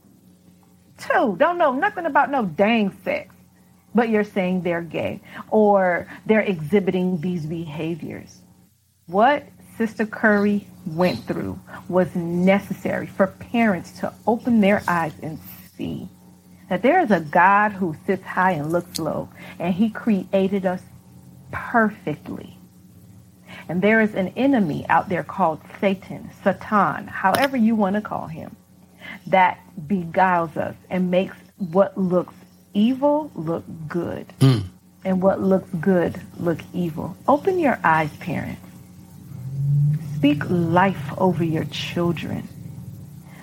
Two. 0.99 1.07
Two. 1.07 1.37
Don't 1.39 1.57
know 1.57 1.73
nothing 1.73 2.05
about 2.05 2.33
no 2.33 2.45
dang 2.45 2.99
sex, 3.05 3.33
but 3.95 4.09
you're 4.09 4.25
saying 4.25 4.63
they're 4.63 4.83
gay 4.83 5.21
or 5.53 6.09
they're 6.27 6.41
exhibiting 6.41 7.21
these 7.21 7.47
behaviors. 7.47 8.41
What 9.07 9.47
Sister 9.79 10.05
Curry 10.05 10.67
went 10.85 11.29
through 11.29 11.61
was 11.89 12.13
necessary 12.17 13.07
for 13.07 13.29
parents 13.29 14.01
to 14.01 14.13
open 14.27 14.61
their 14.61 14.83
eyes 14.89 15.13
and 15.23 15.39
see 15.77 16.09
that 16.69 16.83
there 16.83 17.01
is 17.01 17.11
a 17.11 17.21
God 17.21 17.73
who 17.73 17.97
sits 18.07 18.25
high 18.25 18.53
and 18.53 18.73
looks 18.73 18.99
low, 18.99 19.29
and 19.59 19.75
he 19.75 19.91
created 19.91 20.65
us 20.65 20.83
perfectly. 21.53 22.57
And 23.69 23.81
there 23.81 24.01
is 24.01 24.15
an 24.15 24.29
enemy 24.37 24.87
out 24.89 25.09
there 25.09 25.23
called 25.23 25.61
Satan, 25.81 26.31
Satan, 26.43 27.07
however 27.07 27.57
you 27.57 27.75
want 27.75 27.97
to 27.97 28.03
call 28.03 28.27
him, 28.27 28.57
that 29.27 29.59
beguiles 29.87 30.57
us 30.57 30.75
and 30.91 31.11
makes 31.11 31.37
what 31.57 31.97
looks 31.97 32.35
evil 32.73 33.31
look 33.35 33.65
good. 33.89 34.27
Mm. 34.41 34.65
And 35.07 35.21
what 35.21 35.39
looks 35.39 35.69
good 35.81 36.19
look 36.39 36.61
evil. 36.73 37.15
Open 37.29 37.59
your 37.59 37.79
eyes, 37.85 38.09
parents. 38.17 38.63
Speak 40.17 40.43
life 40.49 41.13
over 41.19 41.45
your 41.45 41.67
children. 41.67 42.49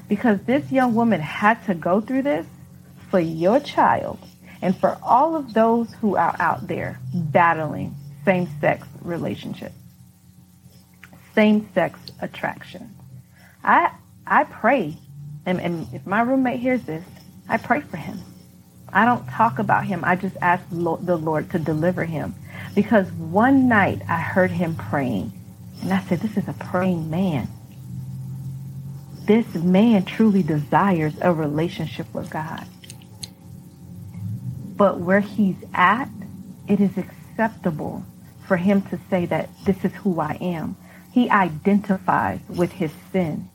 Because 0.08 0.40
this 0.48 0.72
young 0.72 0.96
woman 0.96 1.22
had 1.22 1.64
to 1.68 1.76
go 1.76 2.02
through 2.02 2.24
this 2.24 2.48
for 3.12 3.20
your 3.20 3.60
child 3.60 4.18
and 4.62 4.76
for 4.76 4.98
all 5.04 5.36
of 5.36 5.54
those 5.54 5.94
who 5.96 6.16
are 6.16 6.36
out 6.40 6.68
there 6.68 7.00
battling 7.14 7.96
same 8.26 8.48
sex 8.60 8.88
relationships, 9.02 9.76
same 11.36 11.70
sex 11.74 12.00
attraction. 12.22 12.96
I 13.64 13.92
I 14.26 14.46
pray, 14.46 14.98
and, 15.46 15.60
and 15.60 15.88
if 15.94 16.06
my 16.08 16.22
roommate 16.22 16.60
hears 16.60 16.84
this, 16.84 17.04
I 17.50 17.58
pray 17.58 17.82
for 17.82 17.98
him. 17.98 18.20
I 18.94 19.06
don't 19.06 19.28
talk 19.28 19.60
about 19.60 19.86
him. 19.86 20.04
I 20.04 20.16
just 20.16 20.36
ask 20.42 20.64
the 20.70 20.78
Lord 21.18 21.50
to 21.52 21.60
deliver 21.60 22.06
him. 22.06 22.36
Because 22.76 23.12
one 23.14 23.68
night 23.68 24.02
I 24.08 24.18
heard 24.18 24.52
him 24.52 24.76
praying, 24.76 25.32
and 25.82 25.92
I 25.92 26.02
said, 26.02 26.20
This 26.20 26.38
is 26.38 26.48
a 26.48 26.54
praying 26.54 27.10
man. 27.10 27.48
This 29.26 29.54
man 29.56 30.04
truly 30.06 30.44
desires 30.44 31.14
a 31.22 31.34
relationship 31.34 32.14
with 32.14 32.30
God. 32.30 32.66
But 34.82 35.00
where 35.00 35.20
he's 35.20 35.58
at, 35.76 36.10
it 36.68 36.80
is 36.80 36.90
acceptable 36.98 38.04
for 38.48 38.58
him 38.58 38.82
to 38.90 39.00
say 39.12 39.28
that 39.28 39.48
this 39.64 39.86
is 39.86 39.94
who 39.94 40.20
I 40.20 40.40
am. 40.42 40.76
He 41.12 41.30
identifies 41.30 42.40
with 42.50 42.72
his 42.72 42.90
sin. 43.12 43.48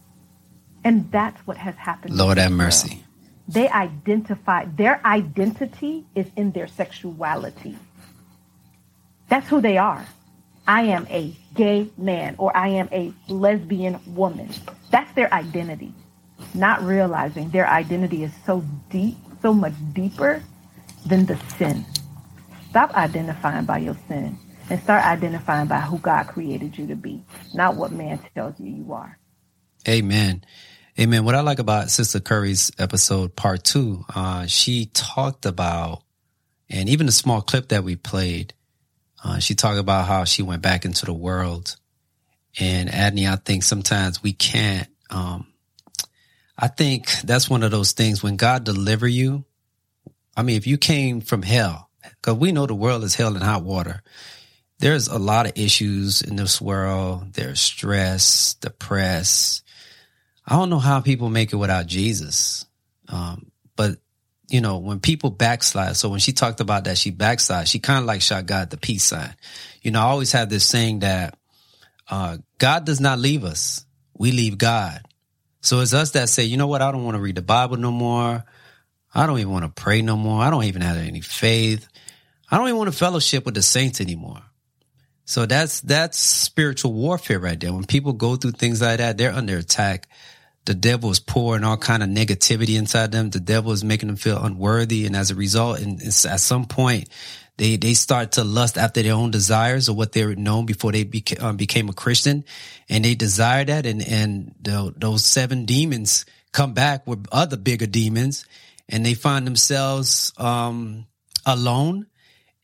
And 0.84 1.10
that's 1.10 1.44
what 1.44 1.56
has 1.56 1.74
happened. 1.74 2.16
Lord 2.16 2.38
have 2.38 2.52
mercy. 2.52 3.02
They 3.48 3.68
identify, 3.68 4.66
their 4.66 5.04
identity 5.04 6.04
is 6.14 6.26
in 6.36 6.52
their 6.52 6.68
sexuality. 6.68 7.76
That's 9.28 9.48
who 9.48 9.60
they 9.60 9.78
are. 9.78 10.06
I 10.68 10.82
am 10.82 11.08
a 11.10 11.34
gay 11.56 11.90
man 11.98 12.36
or 12.38 12.56
I 12.56 12.68
am 12.68 12.88
a 12.92 13.12
lesbian 13.26 13.98
woman. 14.14 14.50
That's 14.92 15.12
their 15.14 15.34
identity. 15.34 15.92
Not 16.54 16.84
realizing 16.84 17.50
their 17.50 17.66
identity 17.68 18.22
is 18.22 18.30
so 18.44 18.64
deep, 18.90 19.16
so 19.42 19.52
much 19.52 19.74
deeper 19.92 20.40
than 21.06 21.26
the 21.26 21.36
sin. 21.58 21.84
Stop 22.70 22.94
identifying 22.94 23.64
by 23.64 23.78
your 23.78 23.96
sin 24.08 24.38
and 24.68 24.82
start 24.82 25.04
identifying 25.04 25.68
by 25.68 25.80
who 25.80 25.98
God 25.98 26.26
created 26.26 26.76
you 26.76 26.86
to 26.88 26.96
be, 26.96 27.22
not 27.54 27.76
what 27.76 27.92
man 27.92 28.18
tells 28.34 28.58
you 28.58 28.70
you 28.70 28.92
are. 28.92 29.18
Amen. 29.88 30.44
Amen. 30.98 31.24
What 31.24 31.34
I 31.34 31.40
like 31.40 31.58
about 31.58 31.90
Sister 31.90 32.20
Curry's 32.20 32.72
episode, 32.78 33.36
part 33.36 33.64
two, 33.64 34.04
uh, 34.14 34.46
she 34.46 34.86
talked 34.86 35.46
about, 35.46 36.02
and 36.68 36.88
even 36.88 37.06
the 37.06 37.12
small 37.12 37.42
clip 37.42 37.68
that 37.68 37.84
we 37.84 37.96
played, 37.96 38.54
uh, 39.22 39.38
she 39.38 39.54
talked 39.54 39.78
about 39.78 40.06
how 40.06 40.24
she 40.24 40.42
went 40.42 40.62
back 40.62 40.84
into 40.84 41.06
the 41.06 41.12
world. 41.12 41.76
And 42.58 42.88
Adney, 42.88 43.30
I 43.30 43.36
think 43.36 43.62
sometimes 43.62 44.22
we 44.22 44.32
can't, 44.32 44.88
um, 45.10 45.46
I 46.58 46.68
think 46.68 47.10
that's 47.22 47.50
one 47.50 47.62
of 47.62 47.70
those 47.70 47.92
things 47.92 48.22
when 48.22 48.36
God 48.36 48.64
deliver 48.64 49.06
you, 49.06 49.44
I 50.36 50.42
mean, 50.42 50.56
if 50.56 50.66
you 50.66 50.78
came 50.78 51.20
from 51.20 51.42
hell, 51.42 51.90
because 52.02 52.34
we 52.34 52.52
know 52.52 52.66
the 52.66 52.74
world 52.74 53.04
is 53.04 53.14
hell 53.14 53.34
and 53.34 53.42
hot 53.42 53.62
water. 53.62 54.02
There's 54.78 55.08
a 55.08 55.18
lot 55.18 55.46
of 55.46 55.52
issues 55.56 56.20
in 56.20 56.36
this 56.36 56.60
world. 56.60 57.32
There's 57.32 57.60
stress, 57.60 58.54
depressed. 58.54 59.64
I 60.46 60.56
don't 60.56 60.70
know 60.70 60.78
how 60.78 61.00
people 61.00 61.30
make 61.30 61.52
it 61.52 61.56
without 61.56 61.86
Jesus. 61.86 62.66
Um, 63.08 63.50
but 63.74 63.98
you 64.48 64.60
know, 64.60 64.78
when 64.78 65.00
people 65.00 65.30
backslide, 65.30 65.96
so 65.96 66.08
when 66.08 66.20
she 66.20 66.32
talked 66.32 66.60
about 66.60 66.84
that, 66.84 66.98
she 66.98 67.10
backslide, 67.10 67.68
she 67.68 67.78
kind 67.78 68.00
of 68.00 68.04
like 68.04 68.22
shot 68.22 68.46
God 68.46 68.70
the 68.70 68.76
peace 68.76 69.04
sign. 69.04 69.34
You 69.82 69.90
know, 69.90 70.00
I 70.00 70.04
always 70.04 70.32
have 70.32 70.48
this 70.48 70.64
saying 70.64 71.00
that, 71.00 71.36
uh, 72.08 72.38
God 72.58 72.84
does 72.84 73.00
not 73.00 73.18
leave 73.18 73.44
us. 73.44 73.84
We 74.16 74.30
leave 74.30 74.58
God. 74.58 75.00
So 75.62 75.80
it's 75.80 75.94
us 75.94 76.12
that 76.12 76.28
say, 76.28 76.44
you 76.44 76.56
know 76.56 76.68
what? 76.68 76.82
I 76.82 76.92
don't 76.92 77.04
want 77.04 77.16
to 77.16 77.20
read 77.20 77.34
the 77.34 77.42
Bible 77.42 77.76
no 77.76 77.90
more. 77.90 78.44
I 79.16 79.26
don't 79.26 79.38
even 79.38 79.52
want 79.52 79.64
to 79.64 79.82
pray 79.82 80.02
no 80.02 80.14
more. 80.14 80.42
I 80.42 80.50
don't 80.50 80.64
even 80.64 80.82
have 80.82 80.98
any 80.98 81.22
faith. 81.22 81.88
I 82.50 82.58
don't 82.58 82.68
even 82.68 82.76
want 82.76 82.92
to 82.92 82.96
fellowship 82.96 83.46
with 83.46 83.54
the 83.54 83.62
saints 83.62 84.00
anymore. 84.02 84.42
So 85.24 85.46
that's, 85.46 85.80
that's 85.80 86.18
spiritual 86.18 86.92
warfare 86.92 87.40
right 87.40 87.58
there. 87.58 87.72
When 87.72 87.86
people 87.86 88.12
go 88.12 88.36
through 88.36 88.52
things 88.52 88.82
like 88.82 88.98
that, 88.98 89.16
they're 89.16 89.32
under 89.32 89.56
attack. 89.56 90.06
The 90.66 90.74
devil 90.74 91.10
is 91.10 91.18
pouring 91.18 91.64
all 91.64 91.78
kind 91.78 92.02
of 92.02 92.10
negativity 92.10 92.76
inside 92.76 93.10
them. 93.10 93.30
The 93.30 93.40
devil 93.40 93.72
is 93.72 93.82
making 93.82 94.08
them 94.08 94.16
feel 94.16 94.44
unworthy. 94.44 95.06
And 95.06 95.16
as 95.16 95.30
a 95.30 95.34
result, 95.34 95.80
and 95.80 96.00
at 96.02 96.12
some 96.12 96.66
point, 96.66 97.08
they, 97.56 97.76
they 97.76 97.94
start 97.94 98.32
to 98.32 98.44
lust 98.44 98.76
after 98.76 99.02
their 99.02 99.14
own 99.14 99.30
desires 99.30 99.88
or 99.88 99.96
what 99.96 100.12
they 100.12 100.26
were 100.26 100.36
known 100.36 100.66
before 100.66 100.92
they 100.92 101.06
beca- 101.06 101.42
um, 101.42 101.56
became 101.56 101.88
a 101.88 101.94
Christian. 101.94 102.44
And 102.90 103.02
they 103.02 103.14
desire 103.14 103.64
that. 103.64 103.86
And, 103.86 104.06
and 104.06 104.54
the, 104.60 104.92
those 104.94 105.24
seven 105.24 105.64
demons 105.64 106.26
come 106.52 106.74
back 106.74 107.06
with 107.06 107.26
other 107.32 107.56
bigger 107.56 107.86
demons 107.86 108.44
and 108.88 109.04
they 109.04 109.14
find 109.14 109.46
themselves 109.46 110.32
um, 110.38 111.06
alone 111.44 112.06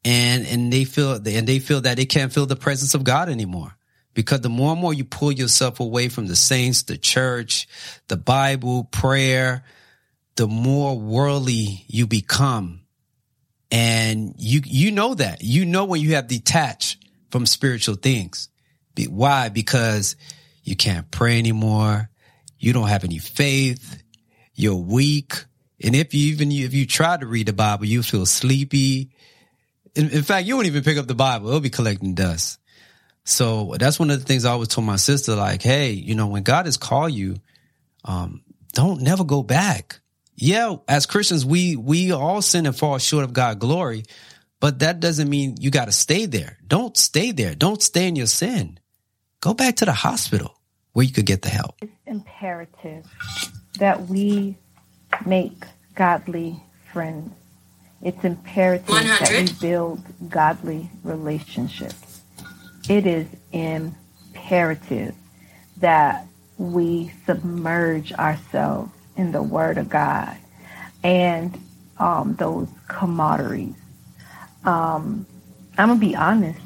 and 0.04 0.46
and 0.46 0.72
they 0.72 0.84
feel 0.84 1.14
and 1.14 1.46
they 1.46 1.58
feel 1.58 1.80
that 1.82 1.96
they 1.96 2.06
can't 2.06 2.32
feel 2.32 2.46
the 2.46 2.56
presence 2.56 2.94
of 2.94 3.04
God 3.04 3.28
anymore 3.28 3.76
because 4.14 4.40
the 4.40 4.48
more 4.48 4.72
and 4.72 4.80
more 4.80 4.92
you 4.92 5.04
pull 5.04 5.32
yourself 5.32 5.80
away 5.80 6.08
from 6.08 6.26
the 6.26 6.36
saints, 6.36 6.82
the 6.82 6.98
church, 6.98 7.68
the 8.08 8.16
Bible, 8.16 8.84
prayer, 8.84 9.64
the 10.36 10.46
more 10.46 10.98
worldly 10.98 11.84
you 11.86 12.06
become. 12.06 12.80
And 13.70 14.34
you 14.36 14.60
you 14.64 14.90
know 14.90 15.14
that. 15.14 15.42
You 15.42 15.64
know 15.64 15.84
when 15.84 16.00
you 16.00 16.14
have 16.14 16.26
detached 16.26 16.98
from 17.30 17.46
spiritual 17.46 17.94
things. 17.94 18.48
Why? 19.08 19.48
Because 19.48 20.16
you 20.62 20.76
can't 20.76 21.10
pray 21.10 21.38
anymore. 21.38 22.10
You 22.58 22.74
don't 22.74 22.88
have 22.88 23.04
any 23.04 23.18
faith. 23.18 24.02
You're 24.54 24.76
weak. 24.76 25.46
And 25.84 25.94
if 25.94 26.14
you 26.14 26.32
even 26.32 26.50
if 26.52 26.74
you 26.74 26.86
try 26.86 27.16
to 27.16 27.26
read 27.26 27.46
the 27.46 27.52
Bible, 27.52 27.84
you 27.86 28.02
feel 28.02 28.26
sleepy. 28.26 29.10
In, 29.94 30.10
in 30.10 30.22
fact, 30.22 30.46
you 30.46 30.54
won't 30.54 30.66
even 30.66 30.82
pick 30.82 30.98
up 30.98 31.06
the 31.06 31.14
Bible; 31.14 31.48
it'll 31.48 31.60
be 31.60 31.70
collecting 31.70 32.14
dust. 32.14 32.58
So 33.24 33.74
that's 33.78 33.98
one 33.98 34.10
of 34.10 34.18
the 34.18 34.24
things 34.24 34.44
I 34.44 34.50
always 34.50 34.68
told 34.68 34.86
my 34.86 34.96
sister, 34.96 35.36
like, 35.36 35.62
hey, 35.62 35.92
you 35.92 36.14
know, 36.14 36.26
when 36.26 36.42
God 36.42 36.66
has 36.66 36.76
called 36.76 37.12
you, 37.12 37.36
um, 38.04 38.42
don't 38.72 39.02
never 39.02 39.22
go 39.24 39.42
back. 39.42 40.00
Yeah, 40.34 40.76
as 40.88 41.06
Christians, 41.06 41.44
we 41.44 41.76
we 41.76 42.12
all 42.12 42.42
sin 42.42 42.66
and 42.66 42.76
fall 42.76 42.98
short 42.98 43.24
of 43.24 43.32
God's 43.32 43.60
glory, 43.60 44.04
but 44.60 44.80
that 44.80 44.98
doesn't 44.98 45.28
mean 45.28 45.56
you 45.60 45.70
got 45.70 45.84
to 45.84 45.92
stay 45.92 46.26
there. 46.26 46.58
Don't 46.66 46.96
stay 46.96 47.32
there. 47.32 47.54
Don't 47.54 47.82
stay 47.82 48.08
in 48.08 48.16
your 48.16 48.26
sin. 48.26 48.80
Go 49.40 49.54
back 49.54 49.76
to 49.76 49.84
the 49.84 49.92
hospital 49.92 50.54
where 50.92 51.04
you 51.04 51.12
could 51.12 51.26
get 51.26 51.42
the 51.42 51.48
help. 51.48 51.76
It's 51.82 51.92
imperative 52.06 53.06
that 53.78 54.08
we 54.08 54.56
make 55.26 55.64
godly 55.95 56.62
friends. 56.92 57.33
It's 58.02 58.25
imperative 58.25 58.88
100. 58.88 59.19
that 59.19 59.52
we 59.52 59.69
build 59.69 60.00
godly 60.28 60.90
relationships. 61.04 62.23
It 62.88 63.07
is 63.07 63.26
imperative 63.52 65.14
that 65.78 66.26
we 66.59 67.12
submerge 67.26 68.12
ourselves 68.14 68.90
in 69.16 69.33
the 69.33 69.42
Word 69.42 69.78
of 69.78 69.88
God 69.88 70.37
and 71.04 71.59
um, 71.99 72.35
those 72.38 72.69
camaraderies. 72.88 73.75
Um, 74.64 75.26
I'm 75.78 75.88
gonna 75.88 76.00
be 76.00 76.16
honest. 76.16 76.61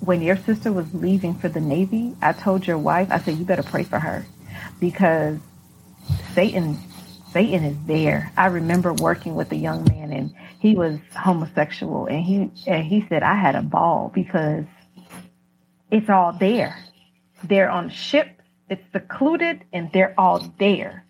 When 0.00 0.20
your 0.20 0.36
sister 0.36 0.72
was 0.72 0.92
leaving 0.94 1.34
for 1.34 1.48
the 1.48 1.60
Navy, 1.60 2.16
I 2.20 2.32
told 2.32 2.66
your 2.66 2.78
wife, 2.78 3.08
I 3.12 3.18
said, 3.20 3.36
you 3.38 3.44
better 3.44 3.62
pray 3.62 3.84
for 3.84 4.00
her 4.00 4.26
because 4.80 5.38
Satan 6.34 6.76
Satan 7.32 7.64
is 7.64 7.76
there. 7.86 8.30
I 8.36 8.46
remember 8.46 8.92
working 8.92 9.34
with 9.34 9.50
a 9.52 9.56
young 9.56 9.84
man 9.84 10.12
and 10.12 10.34
he 10.60 10.74
was 10.74 10.98
homosexual 11.16 12.06
and 12.06 12.22
he 12.22 12.50
and 12.66 12.84
he 12.84 13.06
said 13.08 13.22
I 13.22 13.34
had 13.34 13.54
a 13.54 13.62
ball 13.62 14.12
because 14.14 14.64
it's 15.90 16.10
all 16.10 16.32
there. 16.32 16.76
They're 17.42 17.70
on 17.70 17.88
ship, 17.90 18.42
it's 18.68 18.82
secluded 18.92 19.64
and 19.72 19.90
they're 19.92 20.14
all 20.18 20.40
there. 20.58 21.06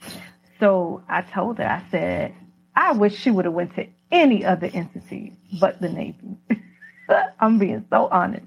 So 0.61 1.02
I 1.09 1.23
told 1.23 1.59
her, 1.59 1.67
I 1.67 1.83
said, 1.91 2.35
I 2.75 2.93
wish 2.93 3.17
she 3.17 3.31
would 3.31 3.45
have 3.45 3.55
went 3.55 3.75
to 3.75 3.87
any 4.12 4.45
other 4.45 4.71
entity 4.73 5.37
but 5.61 5.81
the 5.81 5.88
Navy. 5.88 6.37
I'm 7.41 7.59
being 7.59 7.85
so 7.91 8.09
honest. 8.11 8.47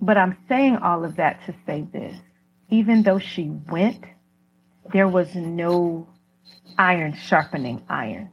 But 0.00 0.16
I'm 0.16 0.36
saying 0.48 0.76
all 0.78 1.04
of 1.04 1.16
that 1.16 1.44
to 1.46 1.54
say 1.66 1.86
this. 1.92 2.16
Even 2.70 3.02
though 3.02 3.18
she 3.18 3.50
went, 3.50 4.04
there 4.92 5.08
was 5.08 5.34
no 5.34 6.08
iron 6.78 7.14
sharpening 7.14 7.82
iron. 7.88 8.30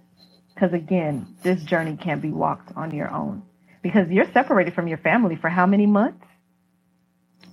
Because 0.53 0.73
again, 0.73 1.35
this 1.43 1.63
journey 1.63 1.97
can't 1.97 2.21
be 2.21 2.31
walked 2.31 2.71
on 2.75 2.93
your 2.93 3.11
own. 3.11 3.43
Because 3.81 4.09
you're 4.09 4.31
separated 4.31 4.75
from 4.75 4.87
your 4.87 4.99
family 4.99 5.35
for 5.35 5.49
how 5.49 5.65
many 5.65 5.85
months? 5.85 6.25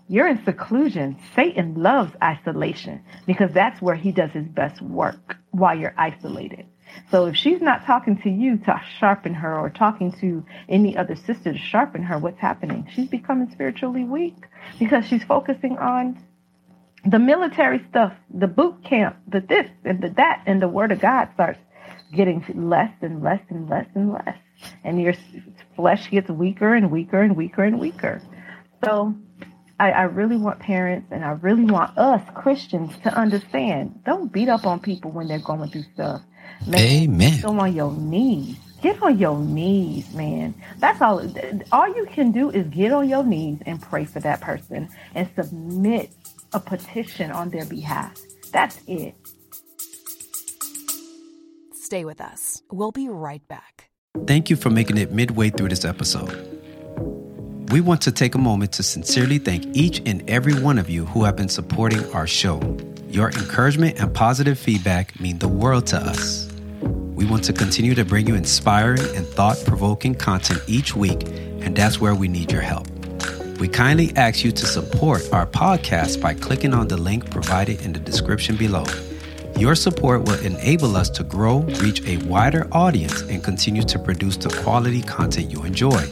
You're 0.08 0.28
in 0.28 0.44
seclusion. 0.44 1.18
Satan 1.36 1.74
loves 1.74 2.12
isolation 2.22 3.02
because 3.26 3.52
that's 3.52 3.80
where 3.82 3.94
he 3.94 4.12
does 4.12 4.30
his 4.30 4.46
best 4.46 4.80
work 4.80 5.36
while 5.50 5.78
you're 5.78 5.94
isolated. 5.98 6.66
So 7.10 7.26
if 7.26 7.36
she's 7.36 7.60
not 7.60 7.84
talking 7.84 8.20
to 8.22 8.30
you 8.30 8.56
to 8.58 8.80
sharpen 8.98 9.34
her 9.34 9.58
or 9.58 9.68
talking 9.68 10.12
to 10.20 10.44
any 10.68 10.96
other 10.96 11.16
sister 11.16 11.52
to 11.52 11.58
sharpen 11.58 12.02
her, 12.02 12.18
what's 12.18 12.40
happening? 12.40 12.88
She's 12.94 13.08
becoming 13.08 13.50
spiritually 13.50 14.04
weak 14.04 14.36
because 14.78 15.06
she's 15.06 15.24
focusing 15.24 15.76
on 15.78 16.22
the 17.10 17.18
military 17.18 17.84
stuff, 17.90 18.12
the 18.32 18.46
boot 18.46 18.84
camp, 18.84 19.16
the 19.28 19.40
this 19.40 19.70
and 19.84 20.02
the 20.02 20.10
that, 20.10 20.42
and 20.46 20.60
the 20.62 20.68
word 20.68 20.92
of 20.92 21.00
God 21.00 21.28
starts 21.34 21.60
getting 22.14 22.44
less 22.54 22.92
and 23.02 23.22
less 23.22 23.40
and 23.50 23.68
less 23.68 23.86
and 23.94 24.12
less. 24.12 24.36
And 24.84 25.00
your 25.00 25.14
flesh 25.76 26.10
gets 26.10 26.28
weaker 26.30 26.74
and 26.74 26.90
weaker 26.90 27.22
and 27.22 27.36
weaker 27.36 27.64
and 27.64 27.78
weaker. 27.78 28.20
So 28.84 29.14
I, 29.78 29.90
I 29.92 30.02
really 30.04 30.36
want 30.36 30.58
parents 30.58 31.08
and 31.10 31.24
I 31.24 31.30
really 31.30 31.64
want 31.64 31.96
us 31.96 32.22
Christians 32.34 32.92
to 33.04 33.14
understand 33.14 34.00
don't 34.04 34.32
beat 34.32 34.48
up 34.48 34.66
on 34.66 34.80
people 34.80 35.12
when 35.12 35.28
they're 35.28 35.38
going 35.38 35.70
through 35.70 35.84
stuff. 35.94 36.22
Man, 36.66 36.80
Amen. 36.80 37.40
Go 37.42 37.58
on 37.60 37.74
your 37.74 37.92
knees. 37.92 38.56
Get 38.82 39.02
on 39.02 39.18
your 39.18 39.38
knees, 39.38 40.12
man. 40.14 40.54
That's 40.78 41.00
all. 41.00 41.20
All 41.72 41.88
you 41.96 42.06
can 42.06 42.32
do 42.32 42.50
is 42.50 42.66
get 42.68 42.92
on 42.92 43.08
your 43.08 43.24
knees 43.24 43.58
and 43.66 43.80
pray 43.82 44.04
for 44.04 44.20
that 44.20 44.40
person 44.40 44.88
and 45.14 45.28
submit 45.36 46.10
a 46.52 46.60
petition 46.60 47.30
on 47.30 47.50
their 47.50 47.64
behalf. 47.64 48.20
That's 48.52 48.80
it. 48.86 49.14
Stay 51.74 52.04
with 52.04 52.20
us. 52.20 52.62
We'll 52.70 52.92
be 52.92 53.08
right 53.08 53.46
back. 53.48 53.90
Thank 54.26 54.50
you 54.50 54.56
for 54.56 54.70
making 54.70 54.98
it 54.98 55.12
midway 55.12 55.50
through 55.50 55.68
this 55.68 55.84
episode. 55.84 56.44
We 57.70 57.80
want 57.80 58.00
to 58.02 58.12
take 58.12 58.34
a 58.34 58.38
moment 58.38 58.72
to 58.72 58.82
sincerely 58.82 59.38
thank 59.38 59.64
each 59.76 60.00
and 60.06 60.28
every 60.28 60.54
one 60.60 60.78
of 60.78 60.88
you 60.88 61.04
who 61.04 61.24
have 61.24 61.36
been 61.36 61.48
supporting 61.48 62.04
our 62.12 62.26
show. 62.26 62.60
Your 63.08 63.28
encouragement 63.28 64.00
and 64.00 64.12
positive 64.12 64.58
feedback 64.58 65.18
mean 65.20 65.38
the 65.38 65.48
world 65.48 65.86
to 65.88 65.98
us. 65.98 66.50
We 66.82 67.26
want 67.26 67.44
to 67.44 67.52
continue 67.52 67.94
to 67.94 68.04
bring 68.04 68.26
you 68.26 68.34
inspiring 68.34 69.00
and 69.16 69.26
thought 69.26 69.62
provoking 69.66 70.14
content 70.14 70.62
each 70.66 70.94
week, 70.94 71.26
and 71.60 71.76
that's 71.76 72.00
where 72.00 72.14
we 72.14 72.28
need 72.28 72.52
your 72.52 72.62
help. 72.62 72.86
We 73.58 73.66
kindly 73.66 74.12
ask 74.14 74.44
you 74.44 74.52
to 74.52 74.66
support 74.66 75.28
our 75.32 75.44
podcast 75.44 76.20
by 76.20 76.34
clicking 76.34 76.72
on 76.72 76.86
the 76.86 76.96
link 76.96 77.28
provided 77.28 77.82
in 77.82 77.92
the 77.92 77.98
description 77.98 78.56
below. 78.56 78.84
Your 79.56 79.74
support 79.74 80.22
will 80.22 80.38
enable 80.44 80.96
us 80.96 81.10
to 81.10 81.24
grow, 81.24 81.62
reach 81.82 82.06
a 82.06 82.18
wider 82.18 82.68
audience, 82.70 83.22
and 83.22 83.42
continue 83.42 83.82
to 83.82 83.98
produce 83.98 84.36
the 84.36 84.50
quality 84.62 85.02
content 85.02 85.50
you 85.50 85.64
enjoy. 85.64 86.06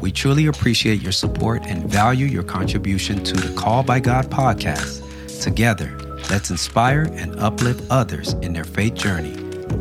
We 0.00 0.12
truly 0.12 0.46
appreciate 0.46 1.02
your 1.02 1.10
support 1.10 1.66
and 1.66 1.90
value 1.90 2.26
your 2.26 2.44
contribution 2.44 3.24
to 3.24 3.34
the 3.34 3.52
Call 3.56 3.82
by 3.82 3.98
God 3.98 4.26
podcast. 4.26 5.02
Together, 5.42 5.98
let's 6.30 6.50
inspire 6.50 7.08
and 7.14 7.38
uplift 7.40 7.82
others 7.90 8.34
in 8.34 8.52
their 8.52 8.64
faith 8.64 8.94
journey. 8.94 9.34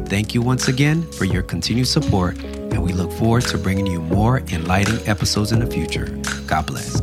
Thank 0.07 0.33
you 0.33 0.41
once 0.41 0.67
again 0.67 1.03
for 1.11 1.25
your 1.25 1.43
continued 1.43 1.87
support, 1.87 2.35
and 2.71 2.83
we 2.83 2.93
look 2.93 3.11
forward 3.11 3.43
to 3.43 3.57
bringing 3.57 3.87
you 3.87 4.01
more 4.01 4.39
enlightening 4.39 5.07
episodes 5.07 5.51
in 5.51 5.59
the 5.59 5.67
future. 5.67 6.05
God 6.47 6.67
bless. 6.67 7.01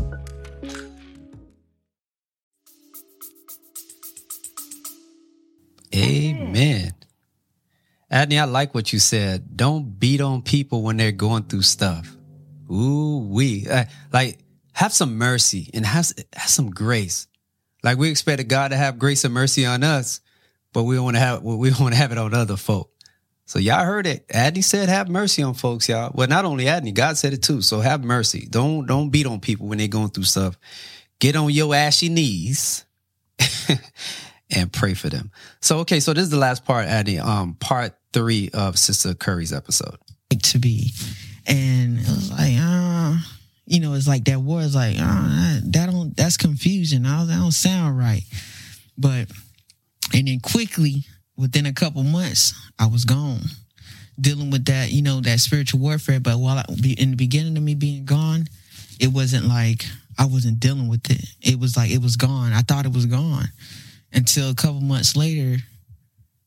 Amen. 5.94 6.92
Adney, 8.10 8.40
I 8.40 8.44
like 8.44 8.74
what 8.74 8.92
you 8.92 8.98
said. 8.98 9.56
Don't 9.56 9.98
beat 9.98 10.20
on 10.20 10.42
people 10.42 10.82
when 10.82 10.96
they're 10.96 11.12
going 11.12 11.44
through 11.44 11.62
stuff. 11.62 12.16
Ooh, 12.70 13.26
we 13.28 13.66
uh, 13.68 13.84
like 14.12 14.38
have 14.72 14.92
some 14.92 15.16
mercy 15.16 15.70
and 15.74 15.84
have, 15.84 16.12
have 16.32 16.48
some 16.48 16.70
grace. 16.70 17.26
Like 17.82 17.98
we 17.98 18.10
expected 18.10 18.48
God 18.48 18.68
to 18.68 18.76
have 18.76 18.98
grace 18.98 19.24
and 19.24 19.34
mercy 19.34 19.66
on 19.66 19.82
us, 19.82 20.20
but 20.72 20.84
we 20.84 20.98
want 20.98 21.16
to 21.16 21.20
have 21.20 21.42
we 21.42 21.70
want 21.80 21.92
to 21.92 21.96
have 21.96 22.12
it 22.12 22.18
on 22.18 22.34
other 22.34 22.56
folk. 22.56 22.93
So 23.46 23.58
y'all 23.58 23.84
heard 23.84 24.06
it. 24.06 24.26
Adney 24.28 24.64
said, 24.64 24.88
"Have 24.88 25.08
mercy 25.08 25.42
on 25.42 25.54
folks, 25.54 25.88
y'all." 25.88 26.10
Well, 26.14 26.28
not 26.28 26.44
only 26.44 26.64
Adney, 26.64 26.94
God 26.94 27.18
said 27.18 27.32
it 27.32 27.42
too. 27.42 27.60
So 27.60 27.80
have 27.80 28.02
mercy. 28.02 28.46
Don't 28.48 28.86
don't 28.86 29.10
beat 29.10 29.26
on 29.26 29.40
people 29.40 29.66
when 29.66 29.78
they're 29.78 29.88
going 29.88 30.08
through 30.08 30.24
stuff. 30.24 30.56
Get 31.18 31.36
on 31.36 31.50
your 31.50 31.74
ashy 31.74 32.08
knees 32.08 32.84
and 34.50 34.72
pray 34.72 34.94
for 34.94 35.10
them. 35.10 35.30
So 35.60 35.78
okay, 35.80 36.00
so 36.00 36.14
this 36.14 36.24
is 36.24 36.30
the 36.30 36.38
last 36.38 36.64
part, 36.64 36.86
Adney. 36.86 37.22
Um, 37.22 37.54
part 37.54 37.94
three 38.12 38.50
of 38.54 38.78
Sister 38.78 39.14
Curry's 39.14 39.52
episode. 39.52 39.98
To 40.30 40.58
be, 40.58 40.90
and 41.46 42.00
it 42.00 42.08
was 42.08 42.30
like, 42.30 42.54
uh, 42.58 43.16
you 43.66 43.78
know, 43.78 43.92
it's 43.94 44.08
like 44.08 44.24
that 44.24 44.40
word 44.40 44.64
is 44.64 44.74
like, 44.74 44.96
uh, 44.98 45.60
that 45.64 45.90
don't 45.90 46.16
that's 46.16 46.36
confusion. 46.36 47.06
I, 47.06 47.24
that 47.24 47.36
don't 47.36 47.52
sound 47.52 47.96
right. 47.96 48.22
But 48.98 49.28
and 50.12 50.26
then 50.26 50.40
quickly 50.40 51.04
within 51.36 51.66
a 51.66 51.72
couple 51.72 52.02
months, 52.02 52.54
I 52.78 52.86
was 52.86 53.04
gone 53.04 53.40
dealing 54.20 54.50
with 54.50 54.66
that, 54.66 54.90
you 54.90 55.02
know, 55.02 55.20
that 55.20 55.40
spiritual 55.40 55.80
warfare. 55.80 56.20
But 56.20 56.38
while 56.38 56.58
I, 56.58 56.64
in 56.98 57.10
the 57.10 57.16
beginning 57.16 57.56
of 57.56 57.62
me 57.62 57.74
being 57.74 58.04
gone, 58.04 58.46
it 59.00 59.08
wasn't 59.08 59.46
like 59.46 59.84
I 60.18 60.26
wasn't 60.26 60.60
dealing 60.60 60.88
with 60.88 61.10
it. 61.10 61.24
It 61.40 61.58
was 61.58 61.76
like 61.76 61.90
it 61.90 62.02
was 62.02 62.16
gone. 62.16 62.52
I 62.52 62.60
thought 62.60 62.86
it 62.86 62.92
was 62.92 63.06
gone 63.06 63.46
until 64.12 64.50
a 64.50 64.54
couple 64.54 64.80
months 64.80 65.16
later. 65.16 65.62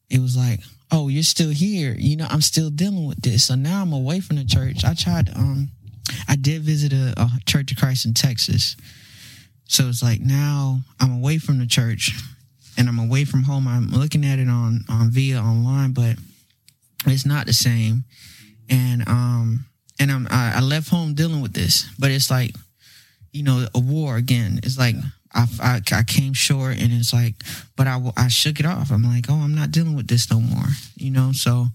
It 0.10 0.20
was 0.20 0.38
like, 0.38 0.62
oh, 0.92 1.10
you're 1.10 1.24
still 1.24 1.50
here. 1.50 1.94
You 1.98 2.16
know, 2.16 2.28
I'm 2.30 2.42
still 2.42 2.70
dealing 2.70 3.08
with 3.08 3.22
this. 3.22 3.46
So 3.46 3.56
now 3.56 3.82
I'm 3.82 3.92
away 3.92 4.22
from 4.22 4.38
the 4.38 4.46
church. 4.46 4.86
I 4.86 4.94
tried. 4.94 5.30
Um, 5.36 5.70
I 6.30 6.38
did 6.38 6.62
visit 6.62 6.94
a, 6.94 7.14
a 7.18 7.30
Church 7.46 7.72
of 7.72 7.78
Christ 7.78 8.06
in 8.06 8.14
Texas. 8.14 8.78
So 9.66 9.90
it's 9.90 10.02
like 10.02 10.22
now 10.22 10.80
I'm 11.02 11.12
away 11.18 11.40
from 11.40 11.60
the 11.60 11.68
church 11.68 12.14
and 12.78 12.88
I'm 12.88 13.00
away 13.00 13.26
from 13.26 13.44
home. 13.44 13.68
I'm 13.68 13.90
looking 13.90 14.26
at 14.26 14.40
it 14.40 14.48
on 14.48 14.86
on 14.90 15.10
via 15.10 15.40
online, 15.40 15.94
but 15.94 16.16
it's 17.06 17.26
not 17.26 17.46
the 17.46 17.54
same. 17.54 18.04
And 18.70 19.08
um 19.08 19.66
and 20.00 20.12
I'm 20.12 20.28
I, 20.30 20.54
I 20.58 20.62
left 20.62 20.90
home 20.90 21.14
dealing 21.14 21.42
with 21.42 21.54
this, 21.54 21.90
but 21.98 22.12
it's 22.12 22.30
like 22.30 22.56
you 23.32 23.44
know 23.44 23.68
a 23.74 23.80
war 23.80 24.16
again. 24.16 24.60
It's 24.64 24.78
like 24.78 24.96
I, 25.34 25.46
I, 25.62 25.82
I 25.92 26.04
came 26.04 26.34
short, 26.34 26.80
and 26.80 26.92
it's 26.94 27.14
like, 27.14 27.36
but 27.76 27.88
I 27.88 28.00
I 28.16 28.28
shook 28.28 28.60
it 28.60 28.66
off. 28.66 28.92
I'm 28.92 29.04
like, 29.04 29.26
oh, 29.30 29.36
I'm 29.36 29.56
not 29.56 29.72
dealing 29.72 29.96
with 29.96 30.08
this 30.08 30.30
no 30.32 30.40
more. 30.40 30.68
You 30.96 31.12
know, 31.12 31.32
so 31.34 31.68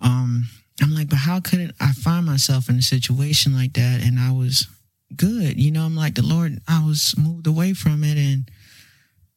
um 0.00 0.48
I'm 0.80 0.94
like, 0.94 1.08
but 1.08 1.18
how 1.18 1.40
could 1.40 1.72
I 1.80 1.92
find 1.92 2.26
myself 2.26 2.68
in 2.68 2.76
a 2.76 2.82
situation 2.82 3.54
like 3.54 3.74
that? 3.74 4.02
And 4.02 4.18
I 4.18 4.32
was 4.32 4.66
good. 5.14 5.60
You 5.60 5.70
know, 5.70 5.82
I'm 5.84 5.96
like 5.96 6.14
the 6.14 6.26
Lord. 6.26 6.60
I 6.66 6.84
was 6.84 7.14
moved 7.16 7.46
away 7.46 7.74
from 7.74 8.02
it 8.02 8.16
and 8.16 8.50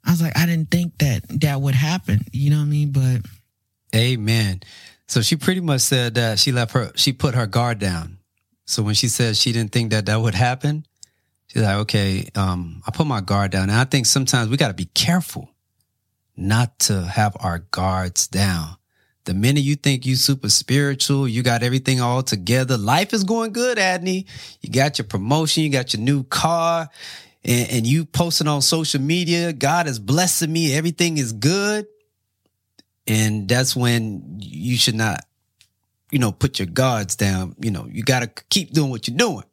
I 0.05 0.11
was 0.11 0.21
like, 0.21 0.37
I 0.37 0.45
didn't 0.45 0.71
think 0.71 0.97
that 0.99 1.23
that 1.41 1.59
would 1.61 1.75
happen. 1.75 2.21
You 2.31 2.51
know 2.51 2.57
what 2.57 2.63
I 2.63 2.67
mean? 2.67 2.91
But 2.91 3.21
Amen. 3.95 4.61
So 5.07 5.21
she 5.21 5.35
pretty 5.35 5.61
much 5.61 5.81
said 5.81 6.15
that 6.15 6.39
she 6.39 6.51
left 6.51 6.73
her, 6.73 6.91
she 6.95 7.13
put 7.13 7.35
her 7.35 7.47
guard 7.47 7.79
down. 7.79 8.17
So 8.65 8.83
when 8.83 8.95
she 8.95 9.07
said 9.07 9.37
she 9.37 9.51
didn't 9.51 9.71
think 9.71 9.91
that 9.91 10.07
that 10.07 10.19
would 10.19 10.33
happen, 10.33 10.85
she's 11.47 11.61
like, 11.61 11.77
okay, 11.77 12.27
um, 12.35 12.81
I 12.87 12.91
put 12.91 13.07
my 13.07 13.21
guard 13.21 13.51
down. 13.51 13.69
And 13.69 13.79
I 13.79 13.85
think 13.85 14.05
sometimes 14.05 14.49
we 14.49 14.57
got 14.57 14.69
to 14.69 14.73
be 14.73 14.85
careful 14.85 15.49
not 16.35 16.79
to 16.79 17.03
have 17.03 17.37
our 17.39 17.59
guards 17.59 18.27
down. 18.27 18.77
The 19.25 19.33
minute 19.33 19.61
you 19.61 19.75
think 19.75 20.05
you 20.05 20.15
super 20.15 20.49
spiritual, 20.49 21.27
you 21.27 21.41
got 21.41 21.63
everything 21.63 21.99
all 22.01 22.21
together. 22.21 22.77
Life 22.77 23.13
is 23.13 23.23
going 23.23 23.53
good, 23.53 23.77
Adney. 23.77 24.25
You 24.61 24.69
got 24.69 24.99
your 24.99 25.05
promotion, 25.05 25.63
you 25.63 25.69
got 25.69 25.93
your 25.93 26.01
new 26.01 26.23
car, 26.23 26.89
and, 27.45 27.69
and 27.71 27.87
you 27.87 28.05
posting 28.05 28.47
on 28.47 28.61
social 28.61 28.99
media, 28.99 29.53
God 29.53 29.87
is 29.87 29.99
blessing 29.99 30.51
me, 30.51 30.73
everything 30.73 31.17
is 31.17 31.31
good. 31.31 31.85
And 33.07 33.47
that's 33.47 33.75
when 33.75 34.39
you 34.39 34.77
should 34.77 34.95
not, 34.95 35.23
you 36.11 36.17
know, 36.17 36.31
put 36.31 36.57
your 36.57 36.65
guards 36.65 37.15
down. 37.15 37.55
You 37.59 37.69
know, 37.69 37.87
you 37.87 38.03
got 38.03 38.21
to 38.21 38.43
keep 38.49 38.71
doing 38.71 38.89
what 38.89 39.07
you're 39.07 39.15
doing. 39.15 39.43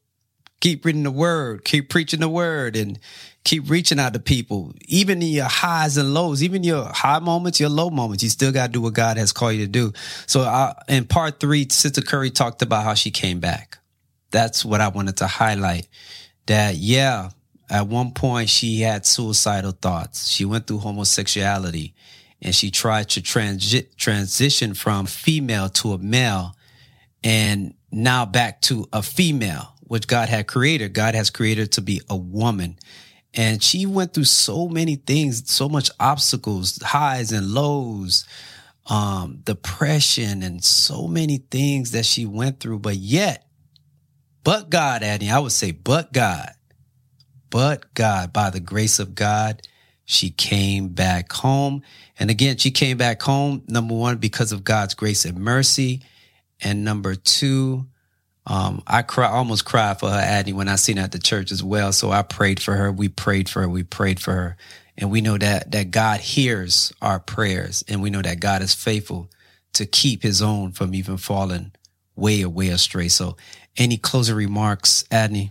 keep 0.63 0.85
reading 0.85 1.03
the 1.03 1.11
word, 1.11 1.65
keep 1.65 1.91
preaching 1.91 2.21
the 2.21 2.29
word, 2.29 2.77
and 2.77 2.99
keep 3.45 3.69
reaching 3.69 3.99
out 3.99 4.15
to 4.15 4.21
people. 4.21 4.73
Even 4.87 5.21
in 5.21 5.29
your 5.29 5.47
highs 5.47 5.97
and 5.97 6.15
lows, 6.15 6.43
even 6.43 6.63
your 6.63 6.85
high 6.85 7.19
moments, 7.19 7.61
your 7.61 7.69
low 7.69 7.91
moments, 7.91 8.23
you 8.23 8.31
still 8.31 8.53
got 8.53 8.69
to 8.69 8.73
do 8.73 8.81
what 8.81 8.95
God 8.95 9.17
has 9.17 9.33
called 9.33 9.55
you 9.55 9.67
to 9.67 9.71
do. 9.71 9.93
So 10.27 10.43
uh, 10.43 10.73
in 10.89 11.05
part 11.05 11.41
three, 11.41 11.69
Sister 11.69 12.01
Curry 12.01 12.31
talked 12.31 12.63
about 12.63 12.85
how 12.85 12.95
she 12.95 13.11
came 13.11 13.41
back. 13.41 13.79
That's 14.31 14.65
what 14.65 14.81
I 14.81 14.89
wanted 14.89 15.17
to 15.19 15.27
highlight. 15.27 15.89
That 16.47 16.77
yeah, 16.77 17.31
at 17.73 17.89
one 17.89 18.13
point 18.13 18.51
she 18.51 18.81
had 18.83 19.07
suicidal 19.07 19.73
thoughts. 19.73 20.29
She 20.29 20.45
went 20.45 20.67
through 20.67 20.81
homosexuality 20.81 21.95
and 22.43 22.55
she 22.55 22.71
tried 22.71 23.09
to 23.11 23.23
transi- 23.23 23.97
transition 23.97 24.75
from 24.75 25.07
female 25.07 25.71
to 25.71 25.95
a 25.95 25.99
male 25.99 26.55
and 27.25 27.73
now 27.91 28.27
back 28.27 28.61
to 28.63 28.87
a 28.93 29.03
female, 29.03 29.75
which 29.81 30.07
God 30.07 30.29
had 30.29 30.47
created. 30.47 30.93
God 30.93 31.15
has 31.15 31.31
created 31.31 31.73
to 31.73 31.81
be 31.81 32.03
a 32.11 32.17
woman. 32.17 32.79
And 33.33 33.63
she 33.63 33.87
went 33.87 34.13
through 34.13 34.25
so 34.25 34.69
many 34.69 34.97
things, 34.97 35.51
so 35.51 35.67
much 35.67 35.91
obstacles, 35.99 36.79
highs 36.83 37.33
and 37.33 37.55
lows, 37.55 38.27
um, 38.87 39.41
depression, 39.45 40.43
and 40.43 40.63
so 40.63 41.07
many 41.09 41.39
things 41.39 41.93
that 41.93 42.05
she 42.05 42.27
went 42.27 42.61
through. 42.61 42.81
But 42.81 42.97
yet, 42.97 43.47
but 44.45 44.69
God, 44.69 45.01
Adney, 45.01 45.33
I 45.33 45.39
would 45.39 45.53
say, 45.53 45.71
but 45.71 46.13
God, 46.13 46.51
but 47.53 47.93
God, 47.93 48.33
by 48.33 48.49
the 48.49 48.61
grace 48.61 48.99
of 48.99 49.15
God, 49.15 49.61
she 50.07 50.31
came 50.31 50.89
back 50.89 51.31
home. 51.31 51.83
And 52.19 52.31
again, 52.31 52.57
she 52.57 52.71
came 52.71 52.97
back 52.97 53.21
home, 53.21 53.63
number 53.69 53.95
one, 53.95 54.17
because 54.17 54.53
of 54.53 54.65
God's 54.65 54.95
grace 54.95 55.27
and 55.27 55.39
mercy. 55.39 56.01
And 56.63 56.83
number 56.83 57.15
two, 57.15 57.87
um, 58.47 58.83
I 58.87 59.03
cry, 59.03 59.29
almost 59.29 59.67
cried 59.67 60.01
for 60.01 60.09
her, 60.09 60.21
Adney, 60.21 60.55
when 60.55 60.67
I 60.67 60.77
seen 60.77 60.97
her 60.97 61.05
at 61.05 61.13
the 61.13 61.19
church 61.19 61.53
as 61.53 61.63
well. 61.63 61.93
So 61.93 62.11
I 62.11 62.23
prayed 62.23 62.61
for 62.61 62.75
her. 62.75 62.91
We 62.91 63.11
prayed 63.11 63.51
for 63.51 63.61
her. 63.61 63.69
We 63.69 63.83
prayed 63.83 64.19
for 64.19 64.33
her. 64.33 64.57
And 64.97 65.11
we 65.11 65.21
know 65.21 65.37
that, 65.37 65.71
that 65.73 65.91
God 65.91 66.21
hears 66.21 66.91
our 67.03 67.21
prayers. 67.21 67.85
And 67.87 68.01
we 68.01 68.09
know 68.09 68.23
that 68.23 68.41
God 68.41 68.63
is 68.63 68.73
faithful 68.75 69.29
to 69.75 69.85
keep 69.85 70.23
his 70.23 70.41
own 70.41 70.73
from 70.73 70.95
even 70.95 71.19
falling 71.19 71.73
way, 72.17 72.47
way 72.47 72.69
astray. 72.69 73.09
So 73.09 73.37
any 73.77 73.99
closing 73.99 74.37
remarks, 74.37 75.05
Adney? 75.11 75.51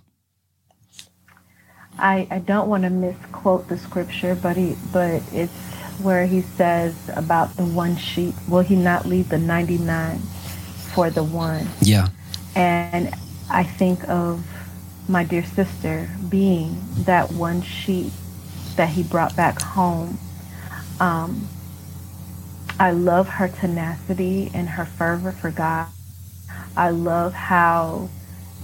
I, 2.02 2.28
I 2.32 2.40
don't 2.40 2.68
want 2.68 2.84
to 2.84 2.90
misquote 2.90 3.68
the 3.68 3.78
scripture, 3.78 4.36
but 4.36 4.58
he, 4.58 4.76
but 4.92 5.22
it's 5.32 5.54
where 6.02 6.26
he 6.26 6.42
says 6.42 6.96
about 7.16 7.56
the 7.58 7.66
one 7.66 7.96
sheep. 7.96 8.34
Will 8.48 8.62
he 8.62 8.76
not 8.76 9.06
leave 9.06 9.30
the 9.30 9.38
99 9.38 10.20
for 10.94 11.10
the 11.10 11.24
one? 11.24 11.68
Yeah. 11.82 12.10
And 12.56 13.14
I 13.50 13.64
think 13.64 14.08
of 14.10 14.46
my 15.08 15.24
dear 15.24 15.44
sister 15.44 16.10
being 16.30 16.82
that 17.06 17.32
one 17.32 17.62
sheep 17.62 18.12
that 18.76 18.90
he 18.90 19.04
brought 19.04 19.36
back 19.36 19.62
home. 19.62 20.18
Um, 21.00 21.48
I 22.80 22.92
love 22.92 23.28
her 23.28 23.48
tenacity 23.48 24.50
and 24.54 24.68
her 24.70 24.86
fervor 24.86 25.32
for 25.32 25.52
God. 25.52 25.88
I 26.76 26.90
love 26.90 27.34
how, 27.34 28.10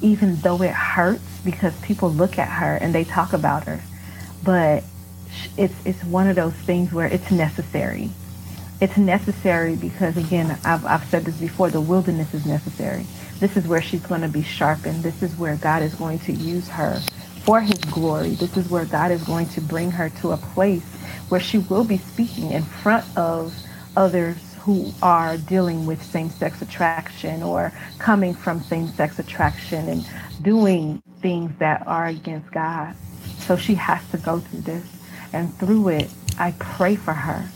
even 0.02 0.38
though 0.38 0.62
it 0.62 0.72
hurts, 0.72 1.37
because 1.48 1.74
people 1.80 2.12
look 2.12 2.38
at 2.38 2.50
her 2.50 2.76
and 2.76 2.94
they 2.94 3.06
talk 3.06 3.32
about 3.32 3.64
her, 3.64 3.80
but 4.44 4.84
it's 5.56 5.74
it's 5.86 6.04
one 6.04 6.28
of 6.28 6.36
those 6.36 6.54
things 6.54 6.92
where 6.92 7.08
it's 7.08 7.32
necessary. 7.32 8.10
It's 8.82 8.98
necessary 8.98 9.78
because 9.78 10.18
again, 10.18 10.60
I've 10.66 10.86
I've 10.86 11.06
said 11.06 11.24
this 11.24 11.38
before. 11.38 11.70
The 11.70 11.80
wilderness 11.80 12.34
is 12.34 12.46
necessary. 12.46 13.06
This 13.40 13.56
is 13.56 13.66
where 13.66 13.82
she's 13.82 14.06
going 14.06 14.22
to 14.22 14.28
be 14.28 14.44
sharpened. 14.44 15.04
This 15.04 15.24
is 15.24 15.34
where 15.38 15.56
God 15.56 15.84
is 15.84 15.96
going 15.96 16.20
to 16.20 16.34
use 16.34 16.68
her 16.68 17.00
for 17.46 17.62
His 17.62 17.80
glory. 17.80 18.32
This 18.32 18.58
is 18.58 18.70
where 18.70 18.84
God 18.84 19.12
is 19.12 19.24
going 19.24 19.48
to 19.50 19.62
bring 19.62 19.90
her 19.92 20.10
to 20.22 20.34
a 20.34 20.38
place 20.38 20.84
where 21.30 21.40
she 21.40 21.60
will 21.60 21.86
be 21.86 21.98
speaking 21.98 22.52
in 22.52 22.64
front 22.64 23.06
of 23.18 23.56
others 23.96 24.38
who 24.68 24.92
are 25.02 25.38
dealing 25.38 25.86
with 25.86 26.04
same-sex 26.04 26.62
attraction 26.62 27.42
or 27.42 27.72
coming 28.00 28.34
from 28.34 28.60
same-sex 28.60 29.18
attraction 29.18 29.88
and 29.88 30.06
doing 30.42 31.02
things 31.22 31.58
that 31.60 31.88
are 31.88 32.08
against 32.08 32.52
God. 32.52 32.94
So 33.40 33.56
she 33.56 33.76
has 33.76 34.06
to 34.12 34.18
go 34.18 34.42
through 34.42 34.60
this. 34.60 34.86
And 35.32 35.54
through 35.56 35.88
it, 35.88 36.10
I 36.38 36.52
pray 36.60 36.98
for 36.98 37.14
her. 37.14 37.48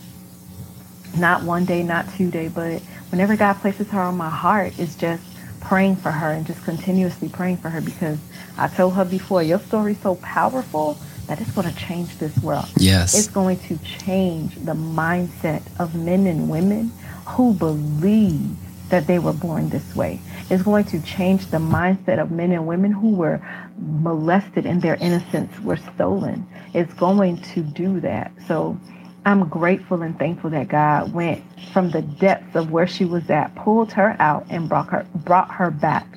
Not 1.17 1.43
one 1.43 1.65
day, 1.65 1.84
not 1.84 2.06
two 2.15 2.32
day, 2.32 2.47
but 2.47 2.82
whenever 3.10 3.36
God 3.36 3.56
places 3.56 3.89
her 3.89 4.00
on 4.00 4.15
my 4.15 4.30
heart, 4.30 4.80
it's 4.80 4.95
just 4.95 5.21
praying 5.60 5.97
for 5.97 6.12
her 6.12 6.32
and 6.32 6.47
just 6.47 6.63
continuously 6.63 7.28
praying 7.28 7.58
for 7.58 7.69
her 7.69 7.82
because 7.82 8.19
I 8.58 8.69
told 8.69 8.93
her 8.93 9.04
before, 9.04 9.43
your 9.43 9.60
story's 9.60 10.00
so 10.00 10.15
powerful 10.15 10.97
that 11.28 11.41
it's 11.41 11.52
going 11.52 11.69
to 11.69 11.76
change 11.76 12.17
this 12.19 12.38
world. 12.38 12.69
Yes. 12.78 13.17
It's 13.17 13.28
going 13.28 13.60
to 13.67 13.78
change 13.80 14.56
the 14.56 14.74
mindset 14.74 15.62
of 15.78 15.93
men 15.93 16.26
and 16.26 16.50
women 16.50 16.93
who 17.31 17.53
believe 17.53 18.57
that 18.89 19.07
they 19.07 19.19
were 19.19 19.33
born 19.33 19.69
this 19.69 19.95
way. 19.95 20.19
It's 20.49 20.63
going 20.63 20.85
to 20.85 21.01
change 21.01 21.47
the 21.47 21.57
mindset 21.57 22.21
of 22.21 22.31
men 22.31 22.51
and 22.51 22.67
women 22.67 22.91
who 22.91 23.11
were 23.11 23.41
molested 23.79 24.65
and 24.65 24.81
their 24.81 24.95
innocence 24.95 25.59
were 25.61 25.77
stolen. 25.77 26.47
It's 26.73 26.93
going 26.95 27.37
to 27.53 27.61
do 27.61 27.99
that. 28.01 28.31
So 28.47 28.77
I'm 29.25 29.49
grateful 29.49 30.03
and 30.03 30.17
thankful 30.19 30.51
that 30.51 30.69
God 30.69 31.13
went 31.13 31.43
from 31.73 31.91
the 31.91 32.01
depths 32.03 32.55
of 32.55 32.71
where 32.71 32.87
she 32.87 33.05
was 33.05 33.29
at, 33.29 33.55
pulled 33.55 33.93
her 33.93 34.15
out 34.19 34.47
and 34.49 34.69
brought 34.69 34.89
her 34.89 35.05
brought 35.15 35.51
her 35.51 35.71
back 35.71 36.07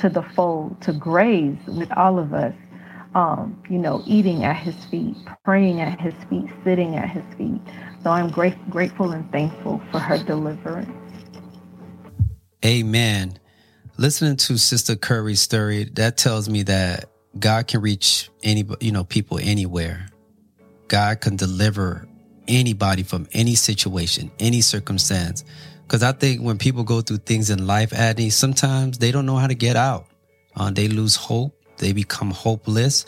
to 0.00 0.08
the 0.08 0.22
fold 0.22 0.80
to 0.82 0.92
graze 0.92 1.58
with 1.66 1.92
all 1.96 2.18
of 2.18 2.34
us. 2.34 2.54
Um, 3.14 3.62
you 3.70 3.78
know, 3.78 4.02
eating 4.06 4.44
at 4.44 4.56
his 4.56 4.76
feet, 4.86 5.16
praying 5.44 5.80
at 5.80 6.00
his 6.00 6.14
feet, 6.30 6.46
sitting 6.64 6.96
at 6.96 7.10
his 7.10 7.24
feet. 7.36 7.60
So 8.02 8.10
I'm 8.10 8.30
great, 8.30 8.54
grateful 8.68 9.12
and 9.12 9.30
thankful 9.30 9.80
for 9.90 9.98
her 10.00 10.18
deliverance. 10.18 10.90
Amen. 12.64 13.38
Listening 13.96 14.36
to 14.36 14.58
Sister 14.58 14.96
Curry's 14.96 15.40
story, 15.40 15.84
that 15.94 16.16
tells 16.16 16.48
me 16.48 16.62
that 16.64 17.10
God 17.38 17.68
can 17.68 17.80
reach 17.80 18.30
any, 18.42 18.64
you 18.80 18.92
know, 18.92 19.04
people 19.04 19.38
anywhere. 19.40 20.08
God 20.88 21.20
can 21.20 21.36
deliver 21.36 22.06
anybody 22.48 23.02
from 23.02 23.28
any 23.32 23.54
situation, 23.54 24.30
any 24.38 24.60
circumstance. 24.60 25.44
Because 25.82 26.02
I 26.02 26.12
think 26.12 26.42
when 26.42 26.58
people 26.58 26.84
go 26.84 27.00
through 27.00 27.18
things 27.18 27.50
in 27.50 27.66
life, 27.66 27.90
Adney, 27.90 28.32
sometimes 28.32 28.98
they 28.98 29.12
don't 29.12 29.26
know 29.26 29.36
how 29.36 29.46
to 29.46 29.54
get 29.54 29.76
out. 29.76 30.06
Uh, 30.56 30.70
they 30.70 30.88
lose 30.88 31.16
hope. 31.16 31.54
They 31.78 31.92
become 31.92 32.30
hopeless. 32.30 33.06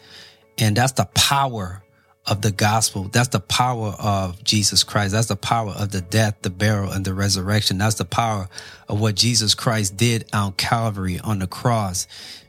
And 0.59 0.77
that's 0.77 0.93
the 0.93 1.07
power 1.15 1.84
of 2.27 2.41
the 2.41 2.51
gospel. 2.51 3.05
That's 3.05 3.29
the 3.29 3.41
power 3.41 3.95
of 3.99 4.43
Jesus 4.43 4.83
Christ. 4.83 5.13
That's 5.13 5.29
the 5.29 5.37
power 5.37 5.71
of 5.71 5.91
the 5.91 6.01
death, 6.01 6.37
the 6.43 6.51
burial, 6.51 6.91
and 6.91 7.05
the 7.05 7.13
resurrection. 7.13 7.79
That's 7.79 7.97
the 7.97 8.05
power 8.05 8.49
of 8.89 9.01
what 9.01 9.15
Jesus 9.15 9.55
Christ 9.55 9.97
did 9.97 10.27
on 10.33 10.53
Calvary 10.53 11.21
on 11.21 11.39
the 11.39 11.47
cross 11.47 12.07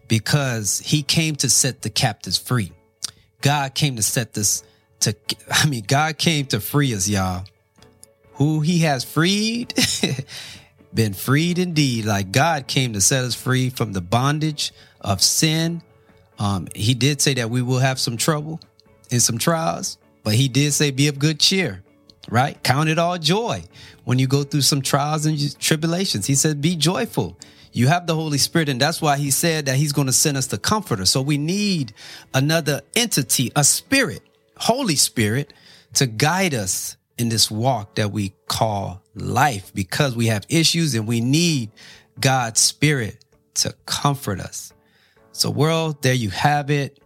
because 0.08 0.80
he 0.80 1.04
came 1.04 1.36
to 1.38 1.50
set 1.50 1.82
the 1.82 1.90
captives 1.90 2.38
free. 2.38 2.72
God 3.42 3.74
came 3.74 3.98
to 3.98 4.04
set 4.04 4.34
this 4.34 4.64
to, 5.02 5.16
I 5.52 5.68
mean, 5.68 5.84
God 5.86 6.18
came 6.18 6.46
to 6.48 6.60
free 6.60 6.94
us, 6.94 7.08
y'all. 7.08 7.46
Who 8.36 8.62
he 8.62 8.80
has 8.80 9.04
freed, 9.04 9.74
been 10.94 11.14
freed 11.14 11.58
indeed. 11.58 12.06
Like 12.06 12.32
God 12.32 12.68
came 12.68 12.94
to 12.94 13.02
set 13.02 13.24
us 13.24 13.36
free 13.36 13.70
from 13.70 13.94
the 13.94 14.02
bondage 14.02 14.74
of 15.02 15.22
sin. 15.22 15.82
Um, 16.38 16.68
he 16.76 16.94
did 16.94 17.22
say 17.22 17.34
that 17.36 17.50
we 17.50 17.62
will 17.62 17.80
have 17.80 17.98
some 17.98 18.18
trouble 18.18 18.60
in 19.10 19.20
some 19.20 19.38
trials, 19.38 19.98
but 20.24 20.34
he 20.34 20.48
did 20.48 20.74
say, 20.74 20.92
be 20.92 21.08
of 21.08 21.20
good 21.20 21.40
cheer, 21.40 21.84
right? 22.30 22.62
Count 22.64 22.90
it 22.90 22.98
all 22.98 23.18
joy 23.18 23.64
when 24.04 24.20
you 24.20 24.28
go 24.28 24.44
through 24.44 24.62
some 24.62 24.82
trials 24.82 25.26
and 25.26 25.60
tribulations. 25.60 26.26
He 26.26 26.36
said, 26.36 26.62
be 26.62 26.76
joyful. 26.76 27.38
You 27.72 27.88
have 27.88 28.08
the 28.08 28.16
Holy 28.16 28.38
Spirit, 28.38 28.70
and 28.70 28.80
that's 28.80 29.02
why 29.02 29.18
he 29.18 29.32
said 29.32 29.66
that 29.66 29.76
he's 29.76 29.92
going 29.92 30.08
to 30.08 30.14
send 30.14 30.38
us 30.38 30.48
the 30.48 30.58
comforter. 30.58 31.06
So 31.06 31.22
we 31.22 31.38
need 31.38 31.94
another 32.34 32.82
entity, 32.96 33.52
a 33.56 33.66
spirit, 33.66 34.22
Holy 34.58 34.96
Spirit, 34.96 35.54
to 35.96 36.08
guide 36.08 36.54
us 36.54 36.96
in 37.18 37.30
this 37.30 37.52
walk 37.52 37.96
that 37.96 38.12
we 38.12 38.34
call 38.48 39.02
life 39.14 39.74
because 39.74 40.16
we 40.16 40.28
have 40.28 40.46
issues 40.50 40.96
and 40.96 41.06
we 41.06 41.22
need 41.22 41.72
God's 42.20 42.62
Spirit 42.62 43.24
to 43.56 43.74
comfort 43.86 44.40
us. 44.40 44.74
So, 45.32 45.50
world, 45.50 46.02
there 46.02 46.14
you 46.14 46.30
have 46.30 46.70
it. 46.70 47.02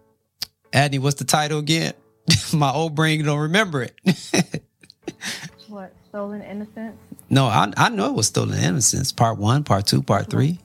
Adney, 0.73 0.99
what's 0.99 1.15
the 1.17 1.25
title 1.25 1.59
again? 1.59 1.93
My 2.53 2.71
old 2.71 2.95
brain 2.95 3.23
don't 3.25 3.39
remember 3.39 3.83
it. 3.83 3.95
what 5.67 5.93
stolen 6.09 6.41
innocence? 6.41 6.95
No, 7.29 7.45
I 7.45 7.71
I 7.77 7.89
know 7.89 8.07
it 8.07 8.13
was 8.15 8.27
stolen 8.27 8.57
innocence. 8.59 9.11
Part 9.11 9.37
one, 9.37 9.63
part 9.63 9.85
two, 9.87 10.01
part 10.01 10.29
three. 10.29 10.59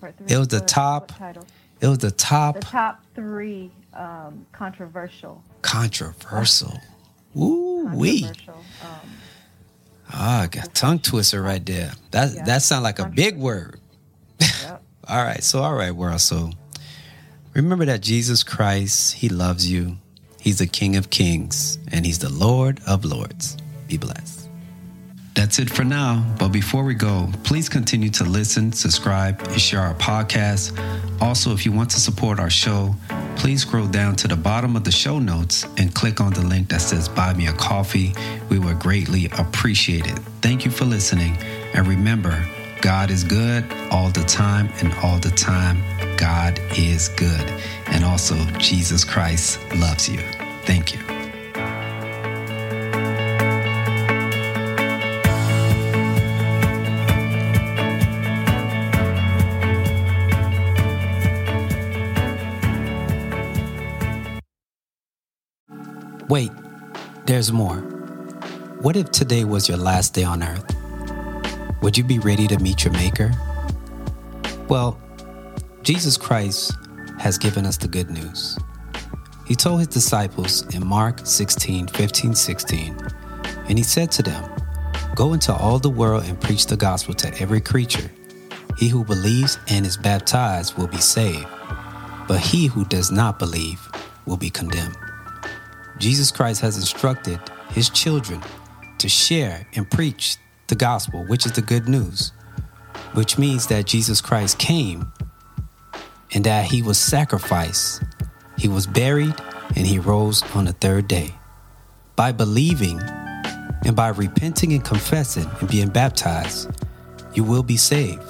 Part 0.00 0.16
three. 0.18 0.26
It 0.28 0.38
was 0.38 0.48
the 0.48 0.58
What- 0.58 0.68
top. 0.68 1.10
what 1.12 1.18
title? 1.18 1.46
It 1.80 1.86
was 1.86 1.98
the 1.98 2.10
top 2.10 2.56
The 2.56 2.60
top 2.62 3.04
three 3.14 3.70
um, 3.94 4.46
controversial. 4.52 5.42
controversial. 5.62 6.80
Ooh 7.36 7.88
wee! 7.94 8.22
Controversial. 8.22 8.64
Um, 8.82 9.10
Ah, 10.10 10.42
I 10.42 10.46
got 10.46 10.72
tongue 10.74 10.98
twister 11.00 11.42
right 11.42 11.64
there. 11.64 11.92
That 12.12 12.32
Yeah. 12.34 12.44
that 12.44 12.62
sounds 12.62 12.82
like 12.82 12.98
a 12.98 13.08
big 13.08 13.36
word. 13.36 13.78
yep. 14.40 14.82
All 15.06 15.22
right, 15.22 15.42
so 15.44 15.62
all 15.62 15.74
right, 15.74 15.90
world. 15.94 16.20
So 16.20 16.50
Remember 17.54 17.84
that 17.86 18.00
Jesus 18.00 18.42
Christ, 18.42 19.14
He 19.14 19.28
loves 19.28 19.70
you. 19.70 19.96
He's 20.40 20.58
the 20.58 20.66
King 20.66 20.96
of 20.96 21.10
Kings 21.10 21.78
and 21.90 22.06
He's 22.06 22.18
the 22.18 22.30
Lord 22.30 22.80
of 22.86 23.04
Lords. 23.04 23.56
Be 23.88 23.96
blessed. 23.96 24.48
That's 25.34 25.58
it 25.60 25.70
for 25.70 25.84
now. 25.84 26.24
But 26.38 26.48
before 26.48 26.82
we 26.82 26.94
go, 26.94 27.28
please 27.44 27.68
continue 27.68 28.10
to 28.10 28.24
listen, 28.24 28.72
subscribe, 28.72 29.40
and 29.40 29.60
share 29.60 29.80
our 29.80 29.94
podcast. 29.94 30.76
Also, 31.20 31.52
if 31.52 31.64
you 31.64 31.70
want 31.70 31.90
to 31.90 32.00
support 32.00 32.40
our 32.40 32.50
show, 32.50 32.94
please 33.36 33.62
scroll 33.62 33.86
down 33.86 34.16
to 34.16 34.26
the 34.26 34.36
bottom 34.36 34.74
of 34.74 34.82
the 34.82 34.90
show 34.90 35.20
notes 35.20 35.64
and 35.76 35.94
click 35.94 36.20
on 36.20 36.32
the 36.32 36.42
link 36.42 36.68
that 36.70 36.80
says 36.80 37.08
Buy 37.08 37.34
Me 37.34 37.46
a 37.46 37.52
Coffee. 37.52 38.14
We 38.48 38.58
would 38.58 38.80
greatly 38.80 39.26
appreciate 39.38 40.06
it. 40.06 40.18
Thank 40.42 40.64
you 40.64 40.72
for 40.72 40.84
listening. 40.84 41.36
And 41.72 41.86
remember, 41.86 42.44
God 42.80 43.10
is 43.10 43.22
good 43.22 43.64
all 43.92 44.10
the 44.10 44.24
time, 44.24 44.70
and 44.80 44.92
all 45.04 45.18
the 45.18 45.30
time, 45.30 45.82
God 46.18 46.60
is 46.76 47.08
good. 47.10 47.50
And 47.86 48.04
also, 48.04 48.34
Jesus 48.58 49.04
Christ 49.04 49.60
loves 49.76 50.08
you. 50.08 50.20
Thank 50.64 50.94
you. 50.94 51.00
Wait, 66.28 66.50
there's 67.24 67.52
more. 67.52 67.76
What 68.80 68.96
if 68.96 69.10
today 69.10 69.44
was 69.44 69.68
your 69.68 69.78
last 69.78 70.14
day 70.14 70.24
on 70.24 70.42
earth? 70.42 70.74
Would 71.80 71.96
you 71.96 72.04
be 72.04 72.18
ready 72.18 72.46
to 72.48 72.58
meet 72.58 72.84
your 72.84 72.92
Maker? 72.92 73.32
Well, 74.68 75.00
Jesus 75.88 76.18
Christ 76.18 76.74
has 77.18 77.38
given 77.38 77.64
us 77.64 77.78
the 77.78 77.88
good 77.88 78.10
news. 78.10 78.58
He 79.46 79.54
told 79.54 79.78
his 79.78 79.88
disciples 79.88 80.62
in 80.74 80.86
Mark 80.86 81.20
16 81.24 81.86
15 81.86 82.34
16, 82.34 82.94
and 83.70 83.78
he 83.78 83.82
said 83.82 84.12
to 84.12 84.22
them, 84.22 84.50
Go 85.14 85.32
into 85.32 85.50
all 85.50 85.78
the 85.78 85.88
world 85.88 86.24
and 86.24 86.38
preach 86.38 86.66
the 86.66 86.76
gospel 86.76 87.14
to 87.14 87.40
every 87.40 87.62
creature. 87.62 88.10
He 88.76 88.88
who 88.88 89.02
believes 89.02 89.58
and 89.70 89.86
is 89.86 89.96
baptized 89.96 90.76
will 90.76 90.88
be 90.88 90.98
saved, 90.98 91.46
but 92.28 92.38
he 92.38 92.66
who 92.66 92.84
does 92.84 93.10
not 93.10 93.38
believe 93.38 93.80
will 94.26 94.36
be 94.36 94.50
condemned. 94.50 94.98
Jesus 95.96 96.30
Christ 96.30 96.60
has 96.60 96.76
instructed 96.76 97.40
his 97.70 97.88
children 97.88 98.42
to 98.98 99.08
share 99.08 99.66
and 99.74 99.90
preach 99.90 100.36
the 100.66 100.74
gospel, 100.74 101.24
which 101.28 101.46
is 101.46 101.52
the 101.52 101.62
good 101.62 101.88
news, 101.88 102.32
which 103.14 103.38
means 103.38 103.68
that 103.68 103.86
Jesus 103.86 104.20
Christ 104.20 104.58
came 104.58 105.10
and 106.34 106.44
that 106.44 106.66
he 106.66 106.82
was 106.82 106.98
sacrificed, 106.98 108.02
he 108.56 108.68
was 108.68 108.86
buried, 108.86 109.34
and 109.76 109.86
he 109.86 109.98
rose 109.98 110.42
on 110.54 110.64
the 110.64 110.72
third 110.72 111.08
day. 111.08 111.34
By 112.16 112.32
believing 112.32 113.00
and 113.84 113.94
by 113.94 114.08
repenting 114.08 114.72
and 114.72 114.84
confessing 114.84 115.48
and 115.60 115.68
being 115.68 115.88
baptized, 115.88 116.70
you 117.34 117.44
will 117.44 117.62
be 117.62 117.76
saved. 117.76 118.22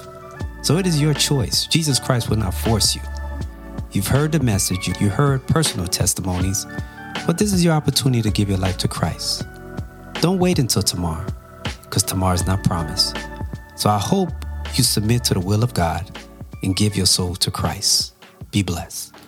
So 0.61 0.77
it 0.77 0.85
is 0.85 1.01
your 1.01 1.13
choice. 1.13 1.65
Jesus 1.67 1.99
Christ 1.99 2.29
will 2.29 2.37
not 2.37 2.53
force 2.53 2.95
you. 2.95 3.01
You've 3.91 4.07
heard 4.07 4.31
the 4.31 4.39
message, 4.39 4.87
you 4.99 5.09
heard 5.09 5.45
personal 5.47 5.87
testimonies, 5.87 6.67
but 7.25 7.37
this 7.37 7.53
is 7.53 7.65
your 7.65 7.73
opportunity 7.73 8.21
to 8.21 8.29
give 8.29 8.49
your 8.49 8.59
life 8.59 8.77
to 8.79 8.87
Christ. 8.87 9.45
Don't 10.21 10.37
wait 10.37 10.59
until 10.59 10.83
tomorrow, 10.83 11.25
because 11.83 12.03
tomorrow 12.03 12.35
is 12.35 12.45
not 12.45 12.63
promised. 12.63 13.17
So 13.75 13.89
I 13.89 13.97
hope 13.97 14.29
you 14.75 14.83
submit 14.83 15.23
to 15.25 15.33
the 15.33 15.39
will 15.39 15.63
of 15.63 15.73
God 15.73 16.05
and 16.63 16.75
give 16.75 16.95
your 16.95 17.05
soul 17.05 17.35
to 17.35 17.51
Christ. 17.51 18.13
Be 18.51 18.63
blessed. 18.63 19.18